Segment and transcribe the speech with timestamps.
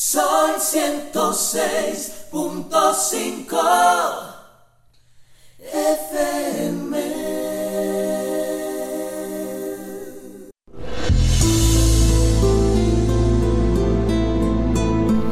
[0.00, 3.58] Sol 106.5
[5.74, 6.96] FM.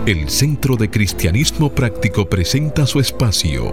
[0.05, 3.73] El Centro de Cristianismo Práctico presenta su espacio.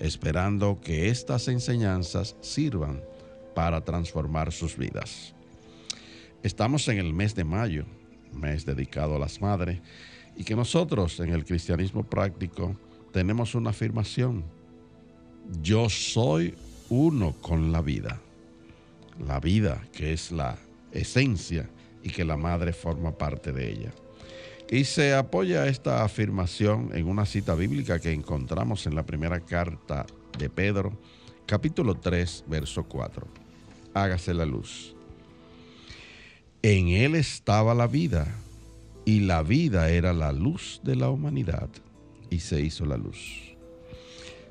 [0.00, 3.02] esperando que estas enseñanzas sirvan
[3.54, 5.34] para transformar sus vidas.
[6.42, 7.84] Estamos en el mes de mayo,
[8.32, 9.80] mes dedicado a las madres,
[10.36, 12.74] y que nosotros en el cristianismo práctico
[13.12, 14.44] tenemos una afirmación.
[15.60, 16.54] Yo soy
[16.88, 18.18] uno con la vida.
[19.26, 20.56] La vida que es la
[20.92, 21.68] esencia
[22.02, 23.92] y que la madre forma parte de ella.
[24.72, 30.06] Y se apoya esta afirmación en una cita bíblica que encontramos en la primera carta
[30.38, 30.96] de Pedro,
[31.44, 33.26] capítulo 3, verso 4.
[33.94, 34.94] Hágase la luz.
[36.62, 38.28] En él estaba la vida,
[39.04, 41.68] y la vida era la luz de la humanidad,
[42.30, 43.56] y se hizo la luz.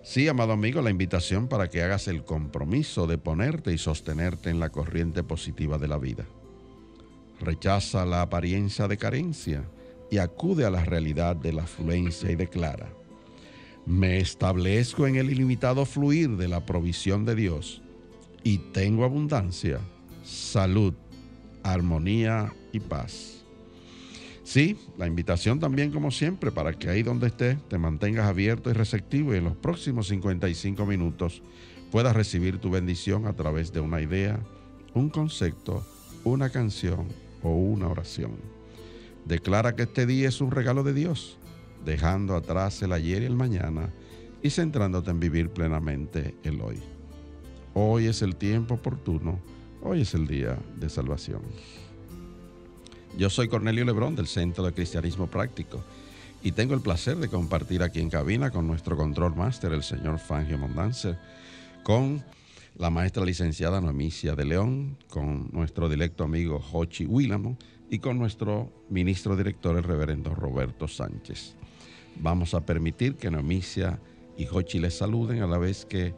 [0.03, 4.59] Sí, amado amigo, la invitación para que hagas el compromiso de ponerte y sostenerte en
[4.59, 6.25] la corriente positiva de la vida.
[7.39, 9.63] Rechaza la apariencia de carencia
[10.09, 12.89] y acude a la realidad de la afluencia y declara,
[13.85, 17.81] me establezco en el ilimitado fluir de la provisión de Dios
[18.43, 19.79] y tengo abundancia,
[20.23, 20.93] salud,
[21.63, 23.43] armonía y paz.
[24.43, 28.73] Sí, la invitación también como siempre para que ahí donde estés te mantengas abierto y
[28.73, 31.43] receptivo y en los próximos 55 minutos
[31.91, 34.39] puedas recibir tu bendición a través de una idea,
[34.93, 35.85] un concepto,
[36.23, 37.07] una canción
[37.43, 38.58] o una oración.
[39.25, 41.37] Declara que este día es un regalo de Dios,
[41.85, 43.89] dejando atrás el ayer y el mañana
[44.41, 46.79] y centrándote en vivir plenamente el hoy.
[47.73, 49.39] Hoy es el tiempo oportuno,
[49.81, 51.41] hoy es el día de salvación.
[53.17, 55.83] Yo soy Cornelio Lebrón del Centro de Cristianismo Práctico
[56.41, 60.19] y tengo el placer de compartir aquí en cabina con nuestro control máster, el señor
[60.19, 61.17] Fangio Mondanzer,
[61.83, 62.23] con
[62.77, 67.57] la maestra licenciada Noemicia de León, con nuestro directo amigo Jochi Willamo
[67.89, 71.55] y con nuestro ministro director, el reverendo Roberto Sánchez.
[72.17, 73.99] Vamos a permitir que Noemicia
[74.37, 76.13] y Jochi les saluden a la vez que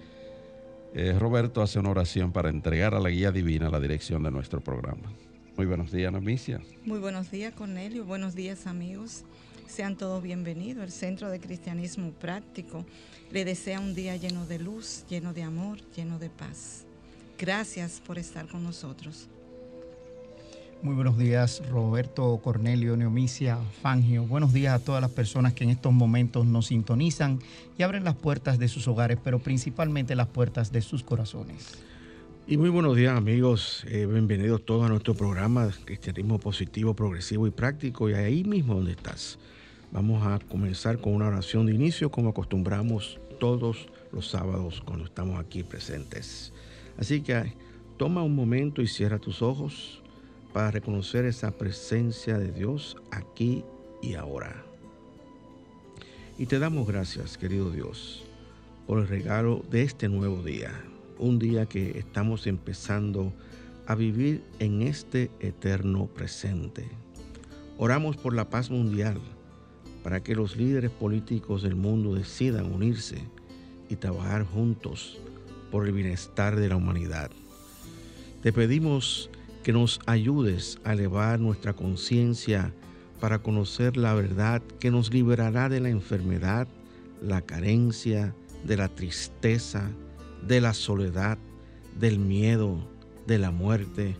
[0.94, 4.60] eh, Roberto hace una oración para entregar a la guía divina la dirección de nuestro
[4.62, 5.12] programa.
[5.56, 6.60] Muy buenos días, Noemicia.
[6.86, 8.06] Muy buenos días, Cornelio.
[8.06, 9.24] Buenos días, amigos.
[9.68, 10.84] Sean todos bienvenidos.
[10.84, 12.86] El Centro de Cristianismo Práctico
[13.32, 16.86] le desea un día lleno de luz, lleno de amor, lleno de paz.
[17.38, 19.30] Gracias por estar con nosotros.
[20.84, 24.24] Muy buenos días, Roberto, Cornelio, Neomicia, Fangio.
[24.24, 27.38] Buenos días a todas las personas que en estos momentos nos sintonizan
[27.78, 31.78] y abren las puertas de sus hogares, pero principalmente las puertas de sus corazones.
[32.48, 33.86] Y muy buenos días, amigos.
[33.90, 38.10] Eh, bienvenidos todos a nuestro programa Cristianismo Positivo, Progresivo y Práctico.
[38.10, 39.38] Y ahí mismo donde estás.
[39.92, 45.40] Vamos a comenzar con una oración de inicio, como acostumbramos todos los sábados cuando estamos
[45.40, 46.52] aquí presentes.
[46.98, 47.54] Así que
[47.98, 50.02] toma un momento y cierra tus ojos
[50.54, 53.64] para reconocer esa presencia de Dios aquí
[54.02, 54.64] y ahora.
[56.38, 58.24] Y te damos gracias, querido Dios,
[58.88, 60.72] por el regalo de este nuevo día,
[61.20, 63.32] un día que estamos empezando
[63.88, 66.90] a vivir en este eterno presente.
[67.78, 69.20] Oramos por la paz mundial,
[70.04, 73.18] para que los líderes políticos del mundo decidan unirse
[73.90, 75.20] y trabajar juntos
[75.72, 77.32] por el bienestar de la humanidad.
[78.42, 79.30] Te pedimos
[79.64, 82.74] que nos ayudes a elevar nuestra conciencia
[83.20, 86.68] para conocer la verdad que nos liberará de la enfermedad,
[87.22, 89.90] la carencia, de la tristeza,
[90.48, 91.38] de la soledad,
[92.00, 92.80] del miedo,
[93.28, 94.16] de la muerte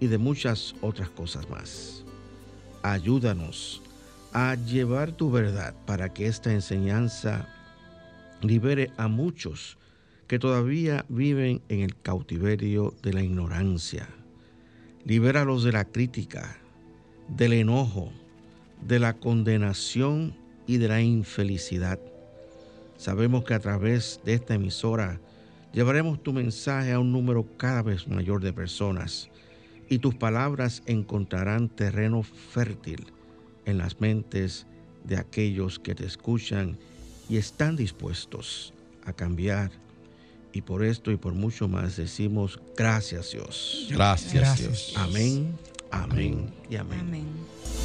[0.00, 2.04] y de muchas otras cosas más.
[2.82, 3.82] Ayúdanos
[4.34, 7.48] a llevar tu verdad para que esta enseñanza
[8.42, 9.78] libere a muchos
[10.26, 14.08] que todavía viven en el cautiverio de la ignorancia.
[15.06, 16.56] Libéralos de la crítica,
[17.28, 18.10] del enojo,
[18.80, 20.34] de la condenación
[20.66, 22.00] y de la infelicidad.
[22.96, 25.20] Sabemos que a través de esta emisora
[25.74, 29.28] llevaremos tu mensaje a un número cada vez mayor de personas
[29.90, 33.04] y tus palabras encontrarán terreno fértil
[33.66, 34.66] en las mentes
[35.04, 36.78] de aquellos que te escuchan
[37.28, 38.72] y están dispuestos
[39.04, 39.83] a cambiar.
[40.54, 43.88] Y por esto y por mucho más decimos gracias Dios.
[43.90, 44.68] Gracias, Gracias.
[44.68, 44.94] Dios.
[44.96, 45.58] Amén,
[45.90, 47.00] amén y amén.
[47.00, 47.83] Amén.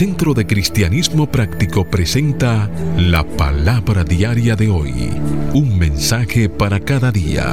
[0.00, 5.10] Centro de Cristianismo Práctico presenta la palabra diaria de hoy.
[5.52, 7.52] Un mensaje para cada día.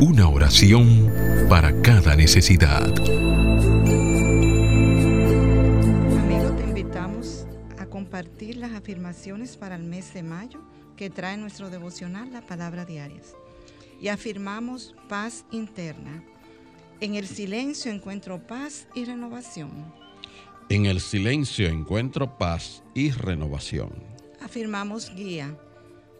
[0.00, 1.08] Una oración
[1.48, 2.88] para cada necesidad.
[6.18, 7.46] Amigos, te invitamos
[7.78, 10.62] a compartir las afirmaciones para el mes de mayo
[10.96, 13.36] que trae nuestro devocional, la palabra diarias.
[14.00, 16.24] Y afirmamos paz interna.
[16.98, 20.02] En el silencio encuentro paz y renovación.
[20.74, 23.92] En el silencio encuentro paz y renovación.
[24.40, 25.56] Afirmamos guía.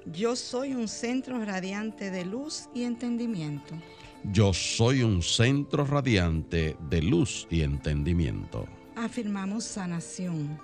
[0.06, 3.74] Yo soy un centro radiante de luz y entendimiento.
[4.22, 8.68] Yo soy un centro radiante de luz y entendimiento.
[8.94, 10.56] Afirmamos sanación.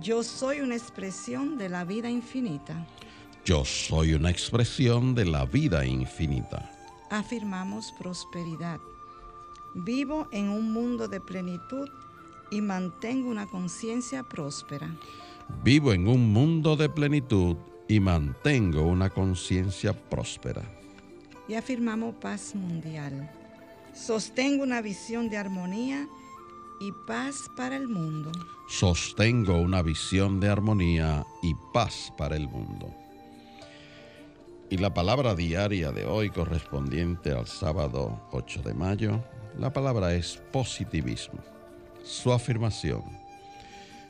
[0.00, 2.86] Yo soy una expresión de la vida infinita.
[3.44, 6.70] Yo soy una expresión de la vida infinita.
[7.10, 8.78] Afirmamos prosperidad.
[9.74, 11.88] Vivo en un mundo de plenitud
[12.50, 14.94] y mantengo una conciencia próspera.
[15.62, 17.56] Vivo en un mundo de plenitud
[17.88, 20.62] y mantengo una conciencia próspera.
[21.48, 23.30] Y afirmamos paz mundial.
[23.92, 26.08] Sostengo una visión de armonía
[26.80, 28.30] y paz para el mundo.
[28.68, 32.94] Sostengo una visión de armonía y paz para el mundo.
[34.70, 39.20] Y la palabra diaria de hoy correspondiente al sábado 8 de mayo,
[39.58, 41.40] la palabra es positivismo.
[42.04, 43.02] Su afirmación,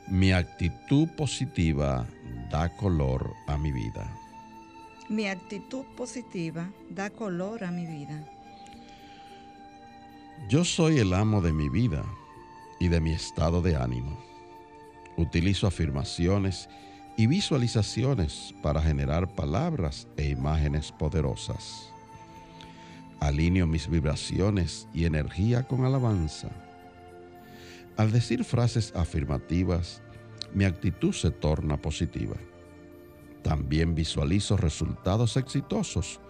[0.09, 2.07] mi actitud positiva
[2.51, 4.09] da color a mi vida.
[5.09, 8.25] Mi actitud positiva da color a mi vida.
[10.49, 12.05] Yo soy el amo de mi vida
[12.79, 14.19] y de mi estado de ánimo.
[15.17, 16.69] Utilizo afirmaciones
[17.17, 21.93] y visualizaciones para generar palabras e imágenes poderosas.
[23.21, 26.49] Alineo mis vibraciones y energía con alabanza.
[27.97, 30.03] Al decir frases afirmativas,
[30.55, 32.37] mi actitud se torna positiva.
[33.43, 36.21] También visualizo resultados exitosos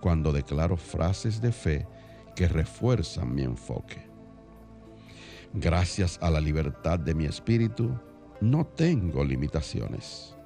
[0.00, 1.86] cuando declaro frases de fe
[2.34, 4.06] que refuerzan mi enfoque.
[5.54, 7.98] Gracias a la libertad de mi espíritu,
[8.40, 10.36] no tengo limitaciones.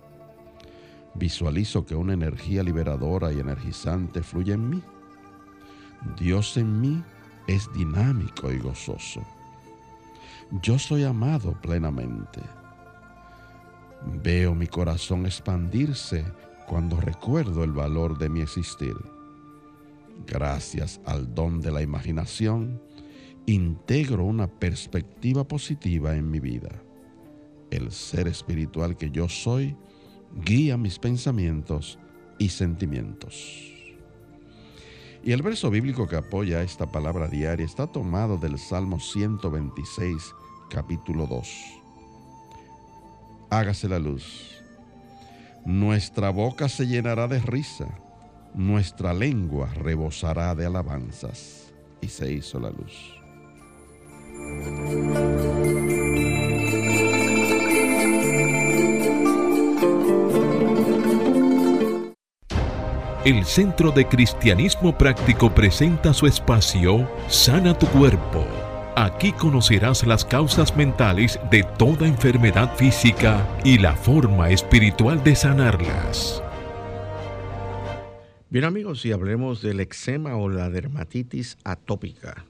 [1.15, 4.83] Visualizo que una energía liberadora y energizante fluye en mí.
[6.19, 7.03] Dios en mí
[7.47, 9.23] es dinámico y gozoso.
[10.61, 12.43] Yo soy amado plenamente.
[14.23, 16.27] Veo mi corazón expandirse
[16.67, 18.95] cuando recuerdo el valor de mi existir.
[20.27, 22.83] Gracias al don de la imaginación,
[23.47, 26.83] integro una perspectiva positiva en mi vida.
[27.71, 29.75] El ser espiritual que yo soy
[30.45, 31.99] guía mis pensamientos
[32.39, 33.73] y sentimientos.
[35.25, 40.35] Y el verso bíblico que apoya esta palabra diaria está tomado del Salmo 126,
[40.73, 41.83] capítulo 2.
[43.51, 44.59] Hágase la luz.
[45.67, 47.89] Nuestra boca se llenará de risa,
[48.55, 51.73] nuestra lengua rebosará de alabanzas.
[52.01, 53.15] Y se hizo la luz.
[63.25, 68.62] El Centro de Cristianismo Práctico presenta su espacio Sana tu Cuerpo.
[68.95, 76.43] Aquí conocerás las causas mentales de toda enfermedad física y la forma espiritual de sanarlas.
[78.51, 82.45] Bien amigos, y hablemos del eczema o la dermatitis atópica.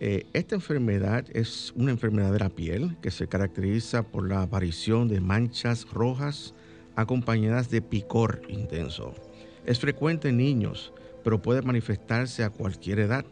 [0.00, 5.06] Eh, esta enfermedad es una enfermedad de la piel que se caracteriza por la aparición
[5.08, 6.54] de manchas rojas
[6.96, 9.14] acompañadas de picor intenso.
[9.66, 13.26] Es frecuente en niños, pero puede manifestarse a cualquier edad.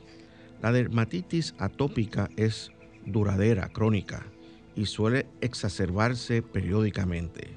[0.67, 2.73] La dermatitis atópica es
[3.05, 4.27] duradera, crónica,
[4.75, 7.51] y suele exacerbarse periódicamente.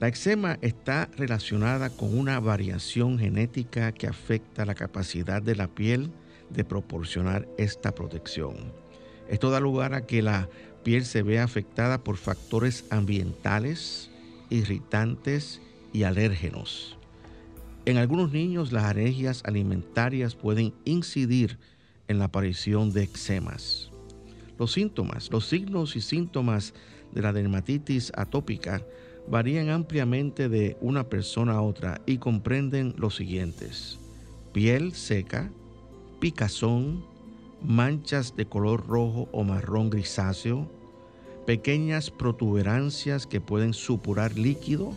[0.00, 6.10] La eczema está relacionada con una variación genética que afecta la capacidad de la piel
[6.50, 8.56] de proporcionar esta protección.
[9.28, 10.48] Esto da lugar a que la
[10.82, 14.10] piel se vea afectada por factores ambientales,
[14.50, 16.98] irritantes y alérgenos.
[17.86, 21.73] En algunos niños las alergias alimentarias pueden incidir en
[22.08, 23.90] la aparición de eczemas.
[24.58, 26.74] Los síntomas, los signos y síntomas
[27.12, 28.82] de la dermatitis atópica
[29.28, 33.98] varían ampliamente de una persona a otra y comprenden los siguientes.
[34.52, 35.50] Piel seca,
[36.20, 37.04] picazón,
[37.62, 40.70] manchas de color rojo o marrón grisáceo,
[41.46, 44.92] pequeñas protuberancias que pueden supurar líquido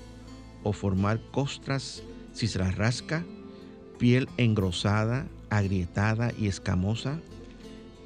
[0.63, 3.25] o formar costras si se las rasca,
[3.97, 7.19] piel engrosada, agrietada y escamosa,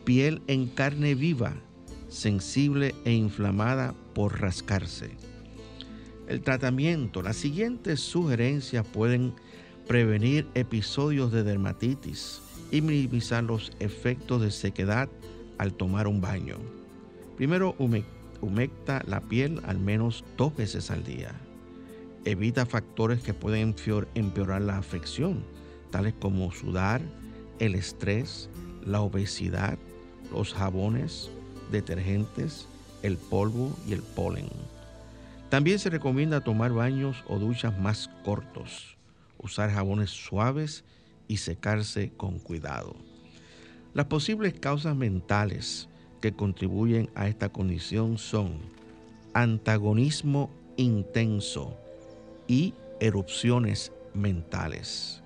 [0.06, 1.54] piel en carne viva,
[2.10, 5.12] sensible e inflamada por rascarse.
[6.28, 9.34] El tratamiento, las siguientes sugerencias pueden
[9.88, 15.10] prevenir episodios de dermatitis y minimizar los efectos de sequedad
[15.58, 16.58] al tomar un baño.
[17.36, 17.76] Primero,
[18.42, 21.34] humecta la piel al menos dos veces al día.
[22.24, 23.76] Evita factores que pueden
[24.16, 25.44] empeorar la afección,
[25.90, 27.02] tales como sudar,
[27.62, 28.50] el estrés,
[28.84, 29.78] la obesidad,
[30.34, 31.30] los jabones,
[31.72, 32.66] detergentes,
[33.04, 34.48] el polvo y el polen.
[35.50, 38.98] También se recomienda tomar baños o duchas más cortos,
[39.38, 40.84] usar jabones suaves
[41.28, 42.96] y secarse con cuidado.
[43.94, 45.88] Las posibles causas mentales
[46.20, 48.58] que contribuyen a esta condición son
[49.36, 51.78] antagonismo intenso
[52.48, 55.21] y erupciones mentales.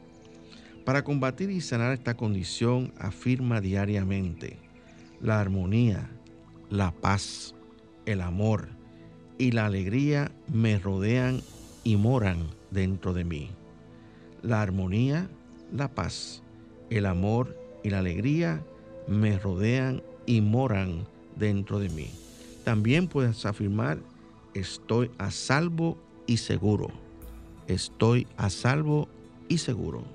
[0.86, 4.60] Para combatir y sanar esta condición, afirma diariamente,
[5.20, 6.12] la armonía,
[6.70, 7.56] la paz,
[8.06, 8.70] el amor
[9.40, 11.42] y la alegría me rodean
[11.84, 13.50] y moran dentro de mí.
[14.44, 15.28] La armonía,
[15.74, 16.44] la paz,
[16.92, 18.64] el amor y la alegría
[19.08, 22.12] me rodean y moran dentro de mí.
[22.64, 23.98] También puedes afirmar,
[24.54, 26.92] estoy a salvo y seguro.
[27.68, 29.08] Estoy a salvo
[29.50, 30.15] y seguro.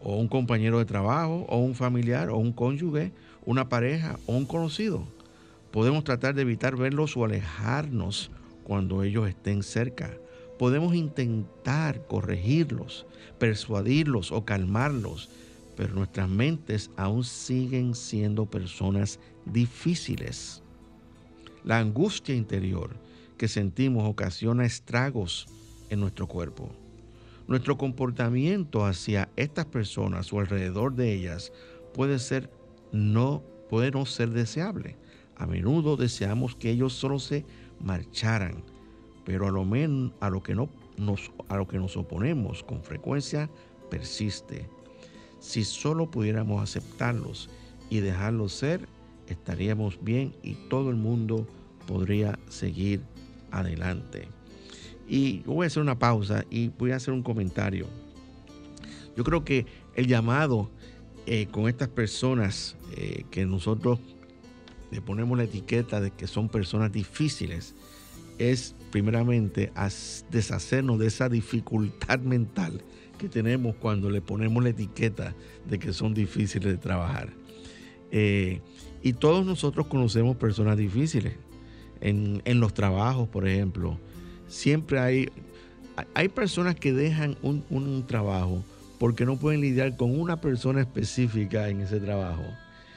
[0.00, 3.12] o un compañero de trabajo o un familiar o un cónyuge,
[3.46, 5.06] una pareja o un conocido.
[5.70, 8.32] Podemos tratar de evitar verlos o alejarnos
[8.64, 10.10] cuando ellos estén cerca
[10.60, 13.06] podemos intentar corregirlos,
[13.38, 15.30] persuadirlos o calmarlos,
[15.80, 20.62] pero nuestras mentes aún siguen siendo personas difíciles.
[21.64, 22.90] La angustia interior
[23.38, 25.46] que sentimos ocasiona estragos
[25.88, 26.68] en nuestro cuerpo.
[27.48, 31.50] Nuestro comportamiento hacia estas personas o alrededor de ellas
[31.94, 32.50] puede ser
[32.92, 34.98] no puede no ser deseable.
[35.36, 37.46] A menudo deseamos que ellos solo se
[37.82, 38.64] marcharan,
[39.24, 40.68] pero a lo, men, a lo, que no
[40.98, 43.48] nos, a lo que nos oponemos con frecuencia
[43.88, 44.68] persiste.
[45.50, 47.50] Si solo pudiéramos aceptarlos
[47.90, 48.86] y dejarlos ser,
[49.26, 51.44] estaríamos bien y todo el mundo
[51.88, 53.00] podría seguir
[53.50, 54.28] adelante.
[55.08, 57.88] Y voy a hacer una pausa y voy a hacer un comentario.
[59.16, 59.66] Yo creo que
[59.96, 60.70] el llamado
[61.26, 63.98] eh, con estas personas eh, que nosotros
[64.92, 67.74] le ponemos la etiqueta de que son personas difíciles,
[68.38, 69.72] es primeramente
[70.30, 72.84] deshacernos de esa dificultad mental
[73.20, 75.34] que tenemos cuando le ponemos la etiqueta
[75.68, 77.28] de que son difíciles de trabajar.
[78.10, 78.60] Eh,
[79.02, 81.34] y todos nosotros conocemos personas difíciles.
[82.00, 83.98] en, en los trabajos, por ejemplo.
[84.48, 85.28] Siempre hay,
[86.14, 88.64] hay personas que dejan un, un trabajo
[88.98, 92.44] porque no pueden lidiar con una persona específica en ese trabajo.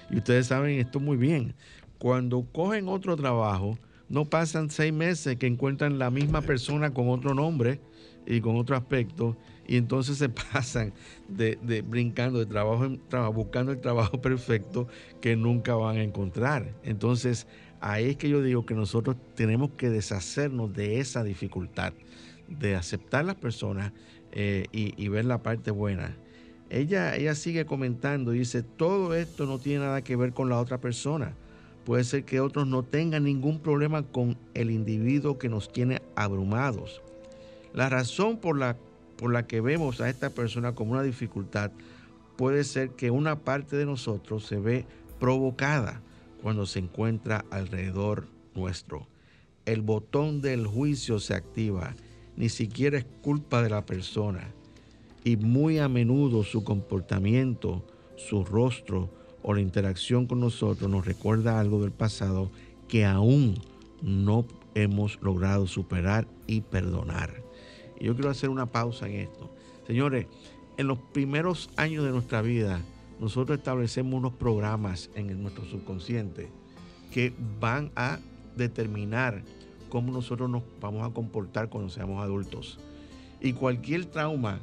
[0.10, 1.54] Y ustedes saben esto muy bien.
[1.98, 3.78] Cuando cogen otro trabajo,
[4.10, 7.80] no pasan seis meses que encuentran la misma persona con otro nombre
[8.26, 10.94] y con otro aspecto y entonces se pasan
[11.28, 14.88] de, brincando de trabajo en trabajo, buscando el trabajo perfecto
[15.22, 16.74] que nunca van a encontrar.
[16.84, 17.48] Entonces,
[17.80, 21.94] ahí es que yo digo que nosotros tenemos que deshacernos de esa dificultad,
[22.48, 23.92] de aceptar las personas
[24.32, 26.18] eh, y, ver la parte buena.
[26.70, 30.80] Ella, ella sigue comentando, dice, todo esto no tiene nada que ver con la otra
[30.80, 31.36] persona.
[31.86, 37.02] Puede ser que otros no tengan ningún problema con el individuo que nos tiene abrumados.
[37.74, 38.78] La razón por la
[39.24, 41.72] por la que vemos a esta persona como una dificultad
[42.36, 44.86] puede ser que una parte de nosotros se ve
[45.18, 46.02] provocada
[46.42, 49.08] cuando se encuentra alrededor nuestro.
[49.66, 51.96] El botón del juicio se activa,
[52.36, 54.52] ni siquiera es culpa de la persona.
[55.24, 57.82] Y muy a menudo su comportamiento,
[58.18, 59.10] su rostro
[59.42, 62.52] o la interacción con nosotros nos recuerda algo del pasado
[62.90, 63.56] que aún
[64.02, 67.53] no hemos logrado superar y perdonar
[68.00, 69.50] yo quiero hacer una pausa en esto.
[69.88, 70.28] Señores,
[70.78, 72.82] en los primeros años de nuestra vida,
[73.20, 76.50] nosotros establecemos unos programas en nuestro subconsciente
[77.12, 78.20] que van a
[78.56, 79.44] determinar
[79.90, 82.80] cómo nosotros nos vamos a comportar cuando seamos adultos.
[83.40, 84.60] Y cualquier trauma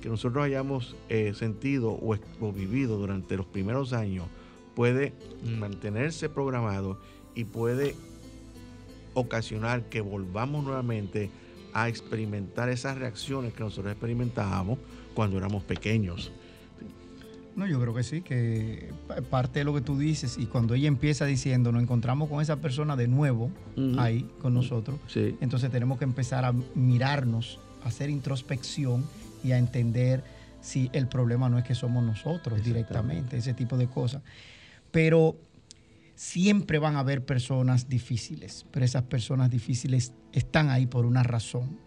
[0.00, 4.26] que nosotros hayamos eh, sentido o, o vivido durante los primeros años
[4.74, 5.12] puede
[5.58, 6.98] mantenerse programado
[7.34, 7.94] y puede
[9.14, 11.30] ocasionar que volvamos nuevamente
[11.74, 14.78] a experimentar esas reacciones que nosotros experimentábamos
[15.14, 16.32] cuando éramos pequeños.
[17.54, 18.90] No, yo creo que sí, que
[19.28, 22.56] parte de lo que tú dices y cuando ella empieza diciendo, nos encontramos con esa
[22.56, 23.50] persona de nuevo
[23.98, 29.04] ahí con nosotros, entonces tenemos que empezar a mirarnos, a hacer introspección
[29.44, 30.24] y a entender
[30.62, 34.22] si el problema no es que somos nosotros directamente, ese tipo de cosas.
[34.90, 35.36] Pero
[36.14, 41.78] siempre van a haber personas difíciles, pero esas personas difíciles están ahí por una razón.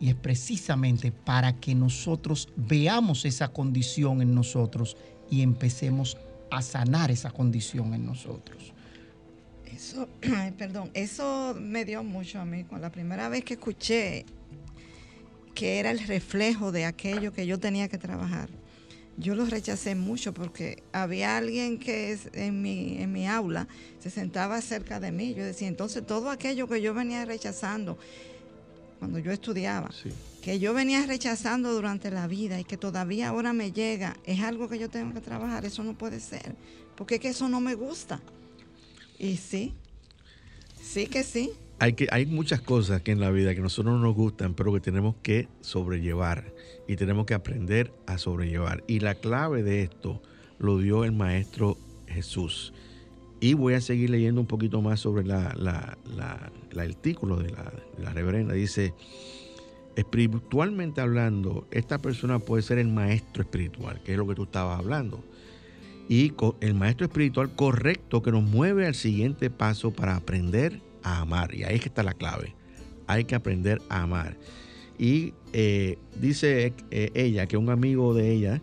[0.00, 4.96] Y es precisamente para que nosotros veamos esa condición en nosotros
[5.30, 6.16] y empecemos
[6.50, 8.72] a sanar esa condición en nosotros.
[9.64, 10.08] Eso,
[10.58, 12.64] perdón, eso me dio mucho a mí.
[12.64, 14.24] Con la primera vez que escuché
[15.54, 18.48] que era el reflejo de aquello que yo tenía que trabajar,
[19.16, 23.68] yo lo rechacé mucho porque había alguien que en mi, en mi aula
[24.00, 25.34] se sentaba cerca de mí.
[25.34, 27.98] Yo decía, entonces todo aquello que yo venía rechazando
[28.98, 29.90] cuando yo estudiaba,
[30.42, 34.68] que yo venía rechazando durante la vida y que todavía ahora me llega, es algo
[34.68, 35.64] que yo tengo que trabajar.
[35.64, 36.54] Eso no puede ser,
[36.96, 38.20] porque es que eso no me gusta.
[39.18, 39.74] Y sí,
[40.82, 41.50] sí que sí.
[41.78, 44.72] Hay, que, hay muchas cosas que en la vida que nosotros no nos gustan, pero
[44.72, 46.52] que tenemos que sobrellevar
[46.86, 48.84] y tenemos que aprender a sobrellevar.
[48.86, 50.22] Y la clave de esto
[50.58, 52.72] lo dio el Maestro Jesús.
[53.40, 55.98] Y voy a seguir leyendo un poquito más sobre la,
[56.70, 58.54] el artículo de la, la reverenda.
[58.54, 58.94] Dice,
[59.96, 64.78] espiritualmente hablando, esta persona puede ser el maestro espiritual, que es lo que tú estabas
[64.78, 65.22] hablando.
[66.08, 71.54] Y el maestro espiritual correcto que nos mueve al siguiente paso para aprender amar.
[71.54, 72.54] Y ahí es que está la clave.
[73.06, 74.36] Hay que aprender a amar.
[74.98, 78.62] Y eh, dice eh, ella que un amigo de ella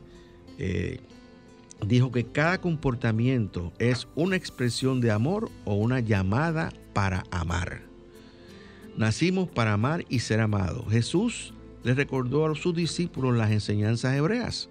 [0.58, 1.00] eh,
[1.86, 7.82] dijo que cada comportamiento es una expresión de amor o una llamada para amar.
[8.98, 10.86] Nacimos para amar y ser amados.
[10.90, 14.70] Jesús le recordó a sus discípulos las enseñanzas hebreas.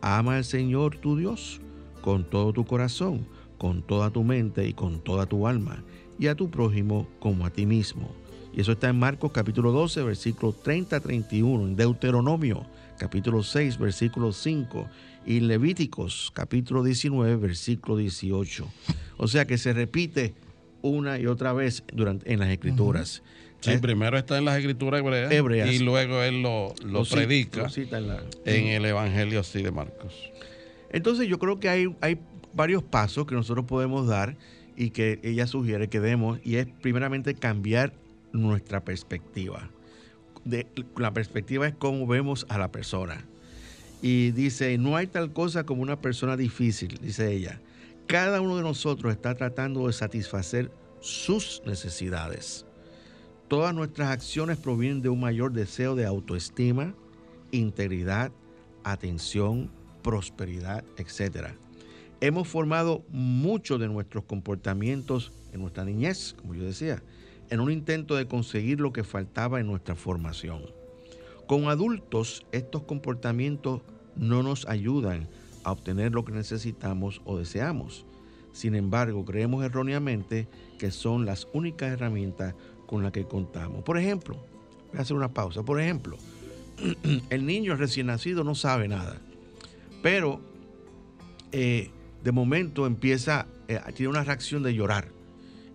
[0.00, 1.60] Ama al Señor tu Dios
[2.00, 3.26] con todo tu corazón,
[3.58, 5.84] con toda tu mente y con toda tu alma,
[6.20, 8.14] y a tu prójimo como a ti mismo.
[8.52, 12.66] Y eso está en Marcos capítulo 12, versículo 30-31, en Deuteronomio
[12.98, 14.86] capítulo 6, versículo 5,
[15.24, 18.68] y Levíticos capítulo 19, versículo 18.
[19.16, 20.34] O sea que se repite
[20.82, 23.22] una y otra vez durante, en las escrituras.
[23.60, 26.74] Sí, primero está en las escrituras hebreas, y luego él lo,
[27.10, 27.66] predica
[28.44, 30.14] en, el Evangelio así de Marcos.
[30.90, 32.18] Entonces yo creo que hay, hay
[32.52, 34.36] varios pasos que nosotros podemos dar
[34.80, 37.92] y que ella sugiere que demos y es primeramente cambiar
[38.32, 39.68] nuestra perspectiva.
[40.96, 43.26] La perspectiva es cómo vemos a la persona.
[44.00, 47.60] Y dice, no hay tal cosa como una persona difícil, dice ella.
[48.06, 52.64] Cada uno de nosotros está tratando de satisfacer sus necesidades.
[53.48, 56.94] Todas nuestras acciones provienen de un mayor deseo de autoestima,
[57.50, 58.32] integridad,
[58.82, 59.70] atención,
[60.02, 61.48] prosperidad, etc.
[62.22, 67.02] Hemos formado mucho de nuestros comportamientos en nuestra niñez, como yo decía,
[67.48, 70.62] en un intento de conseguir lo que faltaba en nuestra formación.
[71.46, 73.80] Con adultos, estos comportamientos
[74.16, 75.28] no nos ayudan
[75.64, 78.04] a obtener lo que necesitamos o deseamos.
[78.52, 80.46] Sin embargo, creemos erróneamente
[80.78, 82.54] que son las únicas herramientas
[82.86, 83.82] con las que contamos.
[83.82, 84.36] Por ejemplo,
[84.90, 85.62] voy a hacer una pausa.
[85.62, 86.18] Por ejemplo,
[87.30, 89.20] el niño recién nacido no sabe nada,
[90.02, 90.40] pero
[91.52, 91.90] eh,
[92.22, 95.08] de momento empieza, eh, tiene una reacción de llorar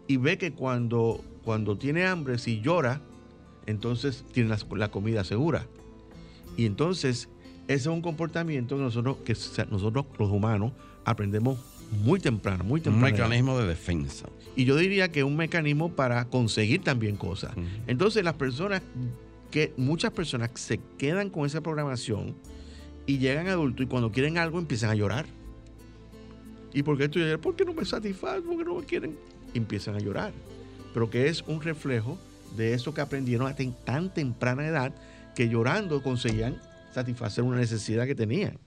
[0.08, 3.01] y ve que cuando, cuando tiene hambre, si llora,
[3.65, 5.65] entonces tiene la, la comida segura.
[6.58, 7.29] Y entonces
[7.67, 9.36] ese es un comportamiento que nosotros, que
[9.71, 11.58] nosotros los humanos aprendemos
[12.03, 13.05] muy temprano, muy temprano.
[13.05, 14.27] Un mecanismo de defensa.
[14.55, 17.53] Y yo diría que un mecanismo para conseguir también cosas.
[17.88, 18.81] Entonces las personas,
[19.49, 22.36] que muchas personas se quedan con esa programación
[23.08, 25.25] y llegan adultos y cuando quieren algo empiezan a llorar.
[26.75, 27.41] ¿Y por qué estoy llorando?
[27.41, 28.43] ¿Por qué no me satisfacen?
[28.43, 29.17] ¿Por qué no me quieren?
[29.53, 30.33] Empiezan a llorar.
[30.93, 32.17] Pero que es un reflejo
[32.57, 34.93] de eso que aprendieron a tan temprana edad
[35.35, 36.61] que llorando conseguían
[36.93, 38.59] satisfacer una necesidad que tenían.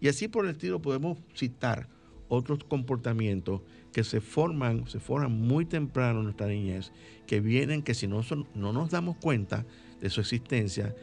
[0.00, 1.88] Y así por el estilo podemos citar
[2.28, 6.92] otros comportamientos que se forman, se forman muy temprano en nuestra niñez,
[7.26, 8.22] que vienen que si no,
[8.54, 9.66] no nos damos cuenta
[10.00, 10.94] de su existencia,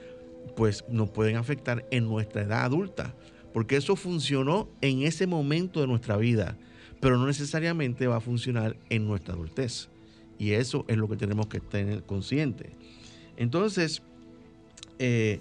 [0.56, 3.14] pues nos pueden afectar en nuestra edad adulta,
[3.54, 6.58] porque eso funcionó en ese momento de nuestra vida,
[7.00, 9.90] pero no necesariamente va a funcionar en nuestra adultez.
[10.40, 12.72] Y eso es lo que tenemos que tener consciente.
[13.38, 14.02] Entonces,
[15.00, 15.40] eh,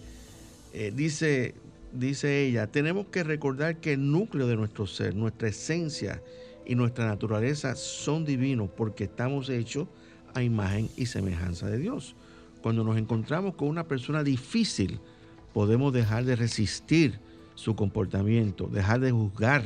[0.72, 1.54] eh, dice,
[1.92, 6.22] dice ella, tenemos que recordar que el núcleo de nuestro ser, nuestra esencia
[6.66, 9.88] y nuestra naturaleza son divinos porque estamos hechos
[10.34, 12.14] a imagen y semejanza de Dios.
[12.62, 15.00] Cuando nos encontramos con una persona difícil,
[15.54, 17.18] podemos dejar de resistir
[17.56, 19.64] su comportamiento, dejar de juzgar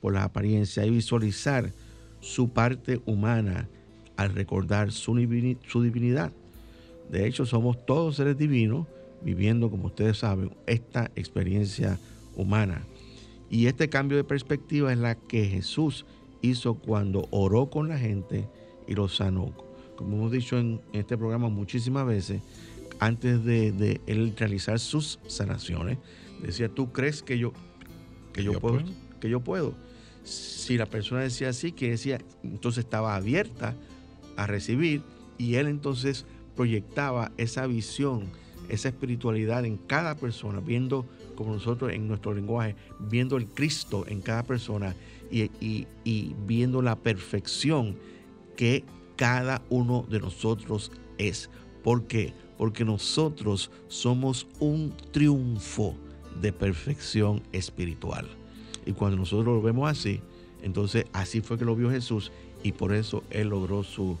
[0.00, 1.72] por las apariencias y visualizar
[2.20, 3.68] su parte humana
[4.16, 6.32] al recordar su, divinidad.
[7.10, 8.86] De hecho, somos todos seres divinos
[9.22, 11.98] viviendo, como ustedes saben, esta experiencia
[12.36, 12.82] humana.
[13.50, 16.06] Y este cambio de perspectiva es la que Jesús
[16.42, 18.46] hizo cuando oró con la gente
[18.86, 19.52] y los sanó.
[19.96, 22.42] Como hemos dicho en este programa muchísimas veces,
[23.00, 25.98] antes de, él realizar sus sanaciones,
[26.42, 27.52] decía, ¿tú crees que yo,
[28.32, 28.82] que yo, puedo,
[29.20, 29.74] Que yo puedo.
[30.24, 33.74] Si la persona decía así, que decía, entonces estaba abierta
[34.36, 35.02] a recibir
[35.38, 38.30] y él entonces proyectaba esa visión
[38.70, 44.20] esa espiritualidad en cada persona, viendo como nosotros en nuestro lenguaje, viendo el Cristo en
[44.20, 44.94] cada persona
[45.30, 45.86] y,
[46.46, 47.96] viendo la perfección
[48.56, 48.84] que
[49.16, 51.50] cada uno de nosotros es.
[51.82, 52.32] ¿Por qué?
[52.56, 55.96] Porque nosotros somos un triunfo
[56.40, 58.26] de perfección espiritual.
[58.86, 60.20] Y cuando nosotros lo vemos así,
[60.62, 64.18] entonces así fue que lo vio Jesús y por eso Él logró su,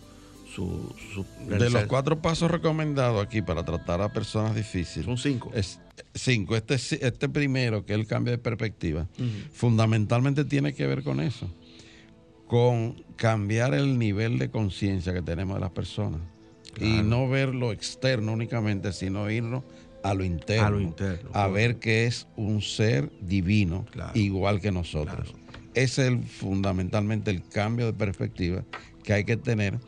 [1.48, 5.06] de los cuatro pasos recomendados aquí para tratar a personas difíciles.
[5.06, 5.50] Son cinco.
[5.54, 5.80] Es,
[6.14, 6.56] cinco.
[6.56, 9.06] Este, este primero, que es el cambio de perspectiva,
[9.52, 11.48] fundamentalmente tiene que ver con eso.
[12.46, 16.20] Con cambiar el nivel de conciencia que tenemos de las personas.
[16.80, 19.62] Y no ver lo externo únicamente, sino irnos
[20.02, 20.66] a lo interno.
[20.66, 25.34] A, lo interno, a ver que es un ser divino, igual que nosotros.
[25.74, 28.64] Ese es fundamentalmente el cambio de perspectiva
[29.02, 29.78] que hay que tener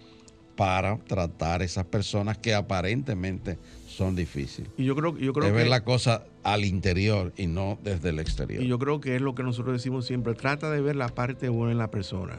[0.56, 4.70] para tratar esas personas que aparentemente son difíciles.
[4.76, 8.18] Y yo creo, yo creo de ver la cosa al interior y no desde el
[8.18, 8.62] exterior.
[8.62, 11.48] Y yo creo que es lo que nosotros decimos siempre, trata de ver la parte
[11.48, 12.38] buena en la persona.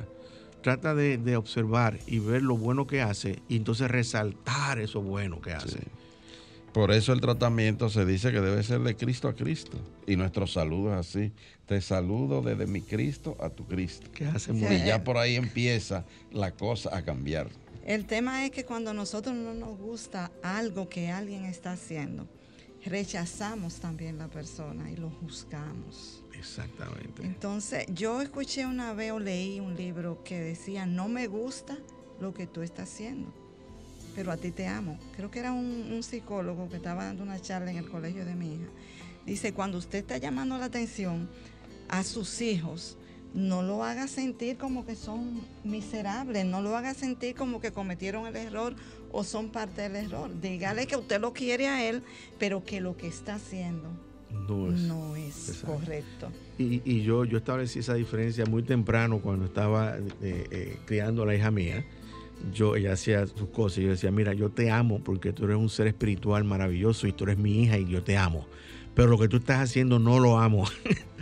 [0.61, 5.51] Trata de, observar y ver lo bueno que hace y entonces resaltar eso bueno que
[5.51, 5.79] hace.
[6.73, 9.77] Por eso el tratamiento se dice que debe ser de Cristo a Cristo.
[10.07, 11.31] Y nuestro saludo es así.
[11.67, 14.09] Te saludo desde mi Cristo a tu Cristo.
[14.11, 17.47] Que hace muy Y ya por ahí empieza la cosa a cambiar.
[17.85, 22.27] El tema es que cuando nosotros no nos gusta algo que alguien está haciendo,
[22.85, 26.23] rechazamos también la persona y lo juzgamos.
[26.33, 27.23] Exactamente.
[27.23, 31.77] Entonces, yo escuché una vez o leí un libro que decía, no me gusta
[32.19, 33.33] lo que tú estás haciendo,
[34.15, 34.97] pero a ti te amo.
[35.15, 38.35] Creo que era un, un psicólogo que estaba dando una charla en el colegio de
[38.35, 38.67] mi hija.
[39.25, 41.29] Dice, cuando usted está llamando la atención
[41.87, 42.97] a sus hijos,
[43.33, 48.27] no lo haga sentir como que son miserables, no lo haga sentir como que cometieron
[48.27, 48.75] el error
[49.11, 50.29] o son parte del error.
[50.39, 52.03] Dígale que usted lo quiere a él,
[52.37, 53.89] pero que lo que está haciendo
[54.47, 56.29] no es, correcto.
[56.57, 61.35] Y, yo, yo establecí esa diferencia muy temprano cuando estaba eh, eh, criando a la
[61.35, 61.85] hija mía.
[62.53, 65.57] Yo, ella hacía sus cosas y yo decía, mira, yo te amo porque tú eres
[65.57, 68.47] un ser espiritual maravilloso y tú eres mi hija y yo te amo.
[68.95, 70.65] Pero lo que tú estás haciendo no lo amo.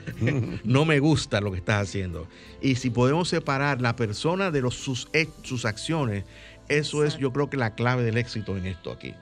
[0.63, 2.28] no me gusta lo que estás haciendo.
[2.62, 5.10] Y si podemos separar la persona de los, sus,
[5.43, 6.26] sus acciones,
[6.67, 9.13] Eso es, yo creo que la clave del éxito en esto aquí.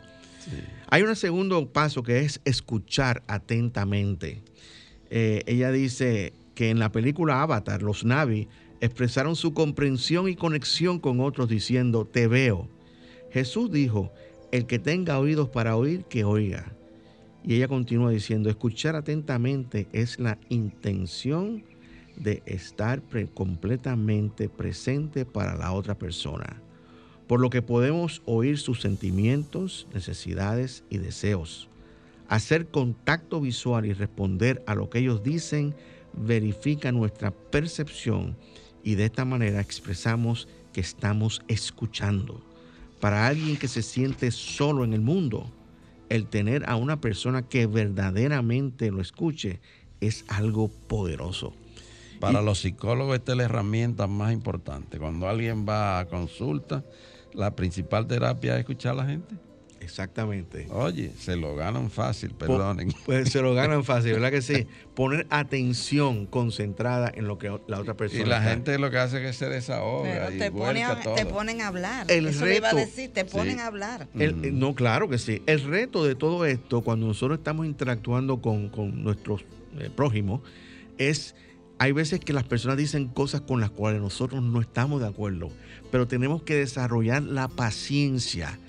[0.89, 4.41] Hay un segundo paso que es escuchar atentamente.
[5.09, 8.47] Eh, ella dice que en la película Avatar, los Navi
[8.81, 12.67] expresaron su comprensión y conexión con otros diciendo, te veo.
[13.31, 14.11] Jesús dijo,
[14.51, 16.71] el que tenga oídos para oír, que oiga.
[17.43, 21.63] Y ella continúa diciendo, escuchar atentamente es la intención
[22.15, 23.01] de estar
[23.33, 26.61] completamente presente para la otra persona,
[27.27, 31.69] por lo que podemos oír sus sentimientos, necesidades y deseos.
[32.27, 35.73] Hacer contacto visual y responder a lo que ellos dicen
[36.13, 38.35] verifica nuestra percepción
[38.83, 42.41] y de esta manera expresamos que estamos escuchando.
[42.99, 45.49] Para alguien que se siente solo en el mundo,
[46.09, 49.61] el tener a una persona que verdaderamente lo escuche
[50.01, 51.53] es algo poderoso.
[52.19, 54.99] Para los psicólogos esta es la herramienta más importante.
[54.99, 56.83] Cuando alguien va a consulta,
[57.33, 59.35] la principal terapia es escuchar a la gente.
[59.81, 60.67] Exactamente.
[60.71, 62.91] Oye, se lo ganan fácil, perdonen.
[63.05, 64.67] Pues se lo ganan fácil, ¿verdad que sí?
[64.95, 68.21] Poner atención concentrada en lo que la otra persona.
[68.21, 70.09] Y la gente lo que hace es que se desahoga.
[70.11, 71.15] Pero y te, pone a- todo.
[71.15, 72.05] te ponen a hablar.
[72.09, 73.59] El Eso le iba a reto- decir, te ponen Sí.
[73.61, 74.07] a hablar.
[74.15, 75.41] El- eh, no, claro que sí.
[75.45, 79.43] El reto de todo esto, cuando nosotros estamos interactuando con, con nuestros
[79.79, 80.41] eh, prójimos,
[80.97, 81.35] es,
[81.77, 85.49] hay veces que las personas dicen cosas con las cuales nosotros no estamos de acuerdo,
[85.91, 88.59] pero tenemos que desarrollar la paciencia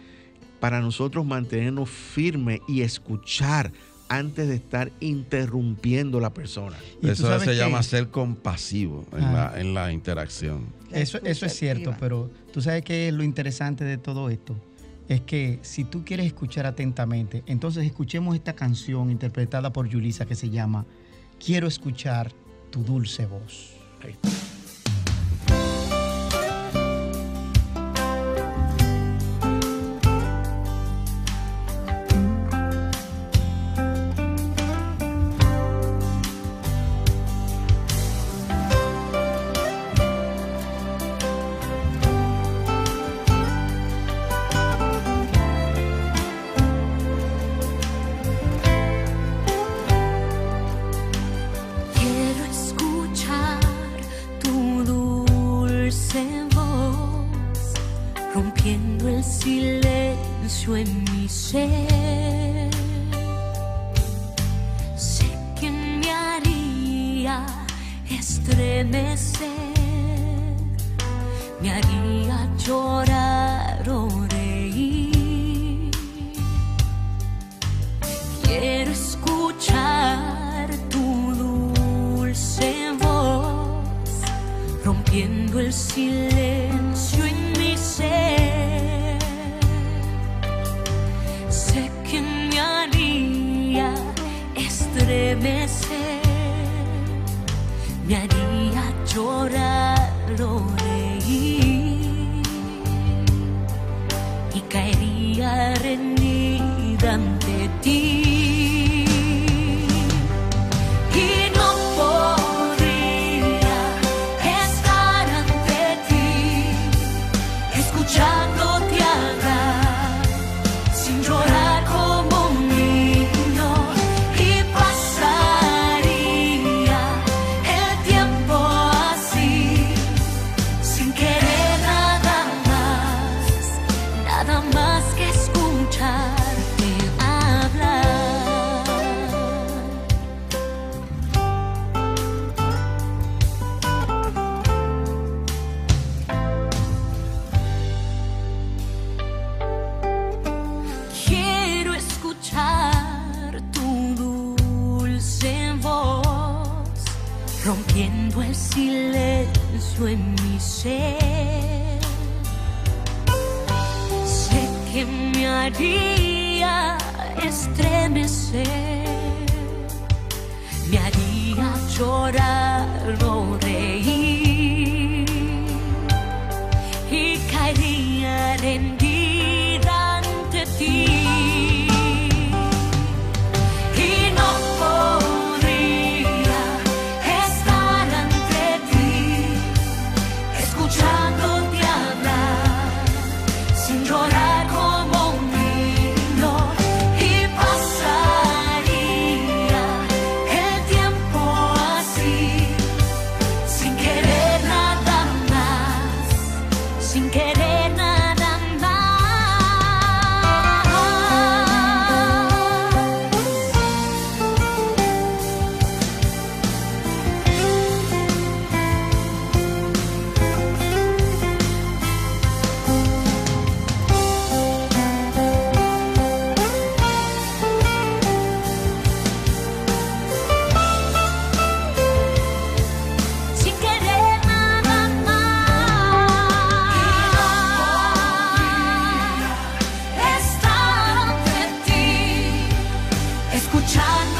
[0.60, 3.72] para nosotros mantenernos firmes y escuchar
[4.08, 6.76] antes de estar interrumpiendo a la persona.
[7.02, 9.52] Eso se que- llama ser compasivo en, Ah.
[9.54, 10.66] la, en la interacción.
[10.90, 14.56] Eso, eso es cierto, pero tú sabes que es lo interesante de todo esto.
[15.08, 20.34] Es que si tú quieres escuchar atentamente, entonces escuchemos esta canción interpretada por Yulisa que
[20.34, 20.84] se llama
[21.44, 22.32] Quiero escuchar
[22.70, 23.70] tu dulce voz.
[24.04, 24.28] Ahí está.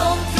[0.01, 0.40] don't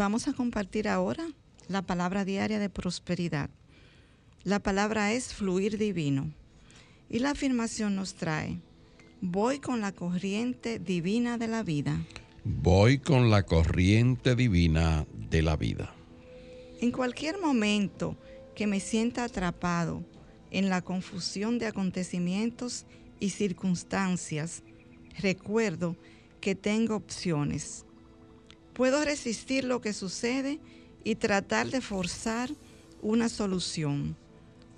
[0.00, 1.28] Vamos a compartir ahora
[1.68, 3.50] la palabra diaria de prosperidad.
[4.44, 6.32] La palabra es fluir divino.
[7.10, 8.56] Y la afirmación nos trae,
[9.20, 12.00] voy con la corriente divina de la vida.
[12.44, 15.92] Voy con la corriente divina de la vida.
[16.80, 18.16] En cualquier momento
[18.54, 20.02] que me sienta atrapado
[20.50, 22.86] en la confusión de acontecimientos
[23.18, 24.62] y circunstancias,
[25.18, 25.94] recuerdo
[26.40, 27.84] que tengo opciones.
[28.80, 30.58] Puedo resistir lo que sucede
[31.04, 32.48] y tratar de forzar
[33.02, 34.16] una solución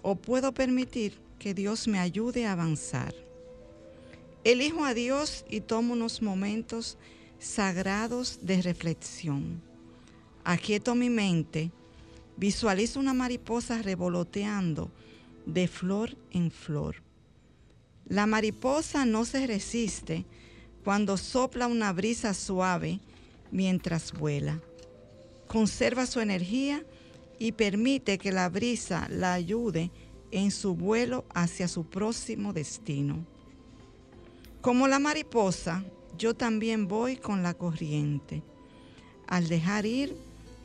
[0.03, 3.15] o puedo permitir que Dios me ayude a avanzar.
[4.43, 6.99] Elijo a Dios y tomo unos momentos
[7.38, 9.62] sagrados de reflexión.
[10.43, 11.71] Aquieto mi mente,
[12.37, 14.91] visualizo una mariposa revoloteando
[15.47, 16.97] de flor en flor.
[18.09, 20.25] La mariposa no se resiste
[20.83, 22.99] cuando sopla una brisa suave
[23.53, 24.61] mientras vuela.
[25.47, 26.85] Conserva su energía
[27.38, 29.93] y permite que la brisa la ayude
[30.33, 33.25] en su vuelo hacia su próximo destino.
[34.61, 35.85] Como la mariposa,
[36.19, 38.43] yo también voy con la corriente.
[39.27, 40.17] Al dejar ir